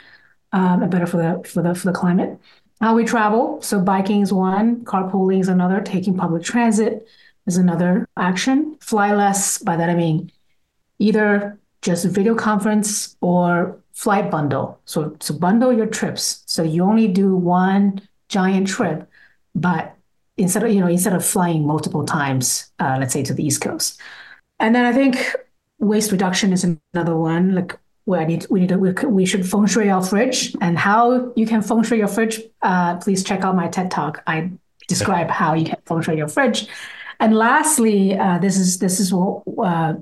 um, 0.54 0.82
and 0.82 0.92
better 0.92 1.06
for 1.06 1.18
the 1.18 1.48
for 1.48 1.62
the 1.62 1.76
for 1.76 1.88
the 1.88 1.94
climate. 1.94 2.40
How 2.80 2.96
we 2.96 3.04
travel. 3.04 3.62
So 3.62 3.80
biking 3.80 4.22
is 4.22 4.34
one, 4.34 4.84
carpooling 4.86 5.40
is 5.42 5.48
another, 5.50 5.82
taking 5.82 6.18
public 6.18 6.44
transit 6.44 7.08
is 7.46 7.58
another 7.58 8.08
action. 8.18 8.78
Fly 8.80 9.14
less. 9.14 9.58
By 9.58 9.76
that 9.78 9.90
I 9.90 9.96
mean 9.96 10.32
either 11.00 11.60
just 11.82 12.06
video 12.06 12.36
conference 12.36 13.18
or 13.20 13.78
flight 13.92 14.32
bundle. 14.32 14.80
So 14.86 15.16
so 15.20 15.34
bundle 15.38 15.74
your 15.74 15.88
trips. 15.88 16.44
So 16.46 16.64
you 16.64 16.84
only 16.84 17.08
do 17.08 17.36
one 17.36 18.02
giant 18.30 18.68
trip, 18.68 19.10
but 19.54 19.96
instead 20.38 20.64
of 20.64 20.72
you 20.72 20.80
know 20.80 20.88
instead 20.88 21.14
of 21.14 21.26
flying 21.26 21.66
multiple 21.66 22.06
times, 22.06 22.72
uh, 22.80 22.98
let's 23.00 23.14
say 23.14 23.24
to 23.24 23.34
the 23.34 23.46
East 23.46 23.62
Coast. 23.62 24.00
And 24.60 24.74
then 24.74 24.86
I 24.86 24.94
think 24.94 25.36
waste 25.80 26.12
reduction 26.12 26.54
is 26.54 26.66
another 26.94 27.16
one. 27.16 27.56
Like 27.56 27.78
where 28.06 28.22
I 28.22 28.26
need 28.26 28.46
we 28.50 28.62
need 28.62 28.70
to 28.70 28.78
we, 28.78 28.92
we 28.92 29.26
should 29.26 29.48
feng 29.48 29.66
shui 29.66 29.90
our 29.90 30.04
fridge 30.04 30.56
and 30.62 30.78
how 30.78 31.32
you 31.36 31.46
can 31.46 31.62
feng 31.62 31.84
shui 31.84 32.00
your 32.00 32.08
fridge. 32.08 32.42
Uh, 32.62 32.98
please 32.98 33.24
check 33.24 33.42
out 33.42 33.56
my 33.56 33.68
TED 33.68 33.92
talk. 33.92 34.24
I 34.28 34.52
describe 34.88 35.30
how 35.30 35.54
you 35.54 35.66
can 35.66 35.78
feng 35.86 36.02
shui 36.02 36.18
your 36.18 36.28
fridge. 36.28 36.68
And 37.20 37.36
lastly, 37.36 38.18
uh, 38.18 38.40
this 38.40 38.58
is 38.58 38.80
this 38.80 39.00
is 39.00 39.14
what 39.14 39.44
uh, 39.48 39.94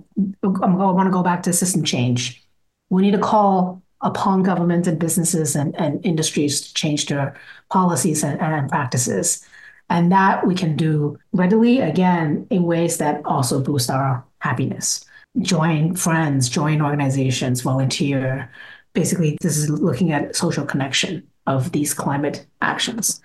I 0.44 0.48
want 0.48 1.08
to 1.08 1.12
go 1.12 1.24
back 1.24 1.44
to 1.44 1.54
system 1.54 1.84
change. 1.84 2.44
We 2.90 3.02
need 3.04 3.12
to 3.12 3.20
call 3.20 3.82
upon 4.02 4.42
governments 4.44 4.88
and 4.88 4.98
businesses 5.00 5.56
and, 5.56 5.76
and 5.80 6.04
industries 6.04 6.62
to 6.62 6.74
change 6.74 7.06
their 7.06 7.40
policies 7.70 8.24
and, 8.24 8.42
and 8.42 8.70
practices. 8.70 9.46
And 9.92 10.10
that 10.14 10.48
we 10.48 10.56
can 10.56 10.78
do 10.78 11.20
readily, 11.34 11.82
again, 11.82 12.48
in 12.50 12.64
ways 12.64 12.98
that 13.00 13.22
also 13.26 13.62
boost 13.62 13.90
our 13.90 14.24
happiness. 14.40 15.04
Join 15.42 15.96
friends, 15.96 16.48
join 16.48 16.82
organizations, 16.82 17.60
volunteer. 17.60 18.50
Basically, 18.94 19.38
this 19.42 19.58
is 19.58 19.70
looking 19.70 20.14
at 20.14 20.34
social 20.34 20.66
connection 20.66 21.28
of 21.46 21.74
these 21.74 21.94
climate 21.94 22.46
actions. 22.62 23.22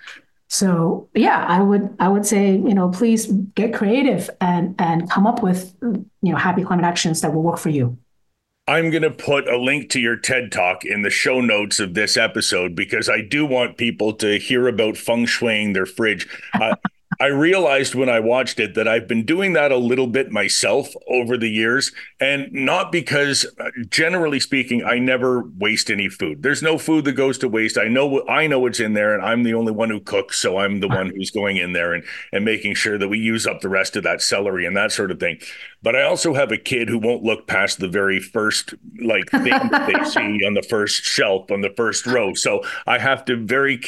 So 0.49 1.09
yeah, 1.15 1.45
I 1.47 1.63
would 1.63 1.95
I 2.01 2.09
would 2.09 2.27
say 2.27 2.53
you 2.53 2.75
know 2.75 2.89
please 2.89 3.27
get 3.55 3.73
creative 3.73 4.29
and 4.41 4.75
and 4.81 5.09
come 5.09 5.27
up 5.27 5.45
with 5.45 5.73
you 5.81 6.05
know 6.23 6.37
happy 6.37 6.65
climate 6.65 6.85
actions 6.85 7.21
that 7.21 7.33
will 7.33 7.43
work 7.45 7.59
for 7.59 7.71
you. 7.71 7.97
I'm 8.69 8.91
going 8.91 9.05
to 9.05 9.11
put 9.11 9.49
a 9.49 9.57
link 9.57 9.91
to 9.91 10.01
your 10.01 10.17
TED 10.17 10.51
talk 10.51 10.85
in 10.85 11.03
the 11.03 11.11
show 11.11 11.41
notes 11.41 11.79
of 11.79 11.95
this 11.95 12.17
episode 12.17 12.75
because 12.75 13.09
I 13.09 13.21
do 13.21 13.47
want 13.47 13.77
people 13.77 14.13
to 14.15 14.39
hear 14.41 14.67
about 14.67 14.97
feng 14.97 15.27
shuiing 15.27 15.73
their 15.73 15.87
fridge. 15.87 16.27
Uh, 16.53 16.75
I 17.21 17.27
realized 17.27 17.95
when 17.95 18.09
I 18.09 18.21
watched 18.21 18.61
it 18.61 18.75
that 18.75 18.87
I've 18.87 19.09
been 19.09 19.25
doing 19.25 19.53
that 19.55 19.73
a 19.73 19.77
little 19.77 20.07
bit 20.07 20.31
myself 20.31 20.89
over 21.09 21.37
the 21.37 21.49
years. 21.49 21.93
And 22.21 22.53
not 22.53 22.93
because, 22.93 23.47
uh, 23.59 23.71
generally 23.89 24.41
speaking, 24.41 24.85
I 24.85 24.99
never 24.99 25.43
waste 25.59 25.91
any 25.91 26.09
food. 26.09 26.43
There's 26.43 26.63
no 26.63 26.79
food 26.79 27.05
that 27.07 27.13
goes 27.13 27.39
to 27.39 27.49
waste. 27.49 27.79
I 27.79 27.89
know 27.89 28.27
I 28.29 28.47
know 28.47 28.61
what's 28.61 28.81
in 28.81 28.95
there, 28.95 29.15
and 29.15 29.25
I'm 29.25 29.43
the 29.43 29.55
only 29.55 29.73
one 29.73 29.91
who 29.91 30.01
cooks. 30.01 30.39
So 30.39 30.59
I'm 30.59 30.81
the 30.81 30.89
one 30.89 31.13
who's 31.15 31.31
going 31.31 31.57
in 31.57 31.73
there 31.73 31.95
and, 31.95 32.05
and 32.33 32.45
making 32.45 32.75
sure 32.75 32.99
that 32.99 33.09
we 33.09 33.19
use 33.19 33.47
up 33.47 33.61
the 33.61 33.69
rest 33.69 33.97
of 33.97 34.03
that 34.05 34.23
celery 34.23 34.67
and 34.67 34.77
that 34.77 34.93
sort 34.93 35.11
of 35.11 35.21
thing. 35.21 35.39
But 35.83 35.97
I 35.97 36.03
also 36.03 36.35
have 36.35 36.53
a 36.53 36.59
kid 36.59 36.89
who 36.89 36.99
won't 36.99 37.23
look 37.23 37.47
past 37.47 37.79
the 37.79 37.89
very 37.89 38.21
first 38.21 38.75
like 39.03 39.31
thing 39.31 39.45
that 39.45 39.87
they 39.87 40.05
see 40.11 40.45
on 40.47 40.55
the 40.55 40.63
first 40.63 41.05
shelf 41.05 41.51
on 41.51 41.61
the 41.61 41.73
first 41.77 42.07
row. 42.07 42.35
So 42.35 42.63
I 42.87 42.99
have 42.99 43.25
to 43.27 43.37
very 43.37 43.81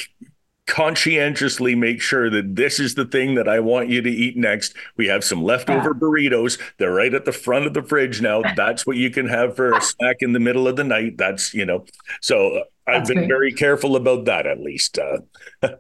conscientiously 0.69 1.75
make 1.75 2.01
sure 2.01 2.31
that 2.31 2.55
this 2.55 2.79
is 2.79 2.95
the 2.95 3.07
thing 3.07 3.35
that 3.35 3.49
I 3.49 3.59
want 3.59 3.89
you 3.89 4.03
to 4.03 4.11
eat 4.11 4.37
next. 4.37 4.75
We 4.97 5.09
have 5.09 5.25
some 5.25 5.43
leftover 5.43 5.91
yeah. 5.95 5.99
burritos. 5.99 6.61
They're 6.77 6.93
right 6.93 7.13
at 7.13 7.25
the 7.25 7.33
front 7.33 7.67
of 7.67 7.75
the 7.75 7.83
fridge 7.83 8.21
now. 8.21 8.43
That's 8.57 8.87
what 8.87 8.97
you 8.97 9.11
can 9.11 9.27
have 9.27 9.57
for 9.57 9.73
a 9.73 9.81
snack 9.81 10.17
in 10.21 10.35
the 10.35 10.41
middle 10.41 10.69
of 10.69 10.77
the 10.77 10.85
night. 10.85 11.17
That's, 11.17 11.55
you 11.55 11.65
know, 11.65 11.87
so 12.21 12.59
uh, 12.59 12.63
I've 12.87 13.01
That's 13.01 13.09
been 13.09 13.19
great. 13.19 13.29
very 13.29 13.53
careful 13.53 13.97
about 13.97 14.27
that 14.27 14.47
at 14.47 14.61
least. 14.61 14.99
Uh, 14.99 15.19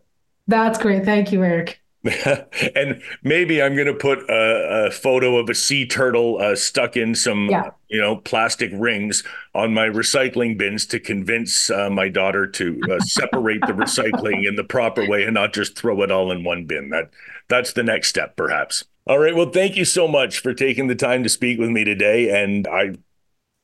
That's 0.48 0.78
great. 0.78 1.04
Thank 1.04 1.30
you, 1.30 1.44
Eric. 1.44 1.80
and 2.76 3.02
maybe 3.24 3.60
I'm 3.60 3.74
going 3.74 3.88
to 3.88 3.94
put 3.94 4.20
a, 4.30 4.86
a, 4.86 4.90
photo 4.90 5.36
of 5.36 5.48
a 5.48 5.54
sea 5.54 5.84
turtle 5.84 6.38
uh, 6.40 6.54
stuck 6.54 6.96
in 6.96 7.14
some, 7.16 7.48
yeah. 7.50 7.70
you 7.88 8.00
know, 8.00 8.16
plastic 8.16 8.70
rings 8.72 9.24
on 9.52 9.74
my 9.74 9.88
recycling 9.88 10.56
bins 10.56 10.86
to 10.86 11.00
convince 11.00 11.70
uh, 11.70 11.90
my 11.90 12.08
daughter 12.08 12.46
to 12.46 12.80
uh, 12.88 13.00
separate 13.00 13.60
the 13.66 13.72
recycling 13.72 14.46
in 14.46 14.54
the 14.54 14.62
proper 14.62 15.08
way 15.08 15.24
and 15.24 15.34
not 15.34 15.52
just 15.52 15.76
throw 15.76 16.00
it 16.02 16.12
all 16.12 16.30
in 16.30 16.44
one 16.44 16.66
bin. 16.66 16.90
That 16.90 17.10
that's 17.48 17.72
the 17.72 17.82
next 17.82 18.08
step, 18.08 18.36
perhaps. 18.36 18.84
All 19.08 19.18
right. 19.18 19.34
Well, 19.34 19.50
thank 19.50 19.76
you 19.76 19.84
so 19.84 20.06
much 20.06 20.38
for 20.38 20.54
taking 20.54 20.86
the 20.86 20.94
time 20.94 21.22
to 21.24 21.28
speak 21.28 21.58
with 21.58 21.70
me 21.70 21.82
today, 21.82 22.30
and 22.42 22.68
I 22.68 22.92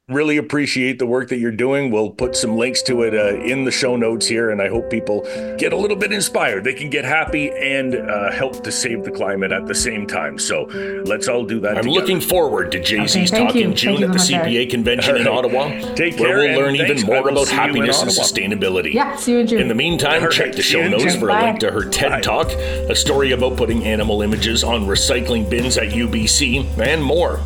really 0.09 0.37
appreciate 0.37 0.99
the 0.99 1.07
work 1.07 1.31
that 1.31 1.39
you're 1.39 1.51
doing. 1.51 1.91
We'll 1.91 2.11
put 2.11 2.37
some 2.37 2.59
links 2.59 2.83
to 2.83 3.03
it 3.03 3.15
uh, 3.15 3.41
in 3.43 3.65
the 3.65 3.71
show 3.71 3.97
notes 3.97 4.27
here, 4.27 4.51
and 4.51 4.61
I 4.61 4.69
hope 4.69 4.91
people 4.91 5.23
get 5.57 5.73
a 5.73 5.77
little 5.77 5.97
bit 5.97 6.13
inspired. 6.13 6.65
They 6.65 6.75
can 6.75 6.91
get 6.91 7.07
happy 7.07 7.51
and 7.51 7.95
uh, 7.95 8.31
help 8.31 8.63
to 8.65 8.73
save 8.73 9.05
the 9.05 9.11
climate 9.11 9.51
at 9.51 9.67
the 9.67 9.75
same 9.75 10.07
time. 10.07 10.39
So 10.39 10.65
let's 11.07 11.27
all 11.27 11.45
do 11.45 11.59
that. 11.61 11.79
I'm 11.79 11.85
together. 11.85 12.01
looking 12.01 12.21
forward 12.21 12.71
to 12.73 12.81
Jay 12.81 13.07
Z's 13.07 13.33
okay, 13.33 13.47
talk 13.47 13.55
you. 13.55 13.63
in 13.63 13.75
June 13.75 14.03
at 14.03 14.13
the 14.13 14.19
CPA 14.19 14.69
convention 14.69 15.13
right. 15.15 15.21
in 15.23 15.27
Ottawa, 15.27 15.69
Take 15.95 16.19
where 16.19 16.39
we'll 16.39 16.61
learn 16.61 16.77
even 16.77 17.01
more 17.07 17.31
about 17.31 17.49
happiness 17.49 18.03
and 18.03 18.11
sustainability. 18.11 18.93
Yeah, 18.93 19.17
see 19.17 19.33
you 19.33 19.39
in 19.39 19.47
June. 19.47 19.61
In 19.63 19.69
the 19.69 19.75
meantime, 19.75 20.23
right. 20.23 20.33
check 20.33 20.53
the 20.53 20.63
show 20.63 20.87
notes 20.87 21.17
for 21.17 21.31
a 21.31 21.41
link 21.41 21.61
to 21.61 21.71
her 21.71 21.89
TED 21.89 22.11
Bye. 22.11 22.21
Talk, 22.21 22.51
a 22.51 22.95
story 22.95 23.33
about 23.33 23.57
putting 23.57 23.85
animal 23.85 24.21
images 24.21 24.65
on 24.65 24.83
recycling 24.83 25.49
bins 25.49 25.79
at 25.79 25.89
UBC, 25.89 26.79
and 26.79 27.03
more. 27.03 27.41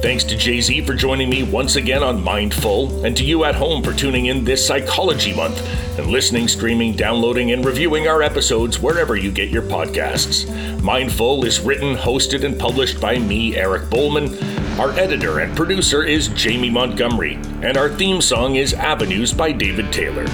Thanks 0.00 0.22
to 0.24 0.36
Jay 0.36 0.60
Z 0.60 0.82
for 0.82 0.94
joining 0.94 1.28
me 1.28 1.42
once 1.42 1.74
again 1.74 2.04
on 2.04 2.22
Mindful, 2.22 3.04
and 3.04 3.16
to 3.16 3.24
you 3.24 3.42
at 3.42 3.56
home 3.56 3.82
for 3.82 3.92
tuning 3.92 4.26
in 4.26 4.44
this 4.44 4.64
Psychology 4.64 5.34
Month 5.34 5.60
and 5.98 6.06
listening, 6.06 6.46
streaming, 6.46 6.94
downloading, 6.94 7.50
and 7.50 7.64
reviewing 7.64 8.06
our 8.06 8.22
episodes 8.22 8.78
wherever 8.78 9.16
you 9.16 9.32
get 9.32 9.48
your 9.48 9.62
podcasts. 9.62 10.48
Mindful 10.84 11.44
is 11.44 11.58
written, 11.58 11.96
hosted, 11.96 12.44
and 12.44 12.56
published 12.56 13.00
by 13.00 13.18
me, 13.18 13.56
Eric 13.56 13.90
Bowman. 13.90 14.38
Our 14.78 14.92
editor 14.92 15.40
and 15.40 15.56
producer 15.56 16.04
is 16.04 16.28
Jamie 16.28 16.70
Montgomery, 16.70 17.34
and 17.62 17.76
our 17.76 17.88
theme 17.88 18.20
song 18.20 18.54
is 18.54 18.74
Avenues 18.74 19.32
by 19.32 19.50
David 19.50 19.92
Taylor. 19.92 20.26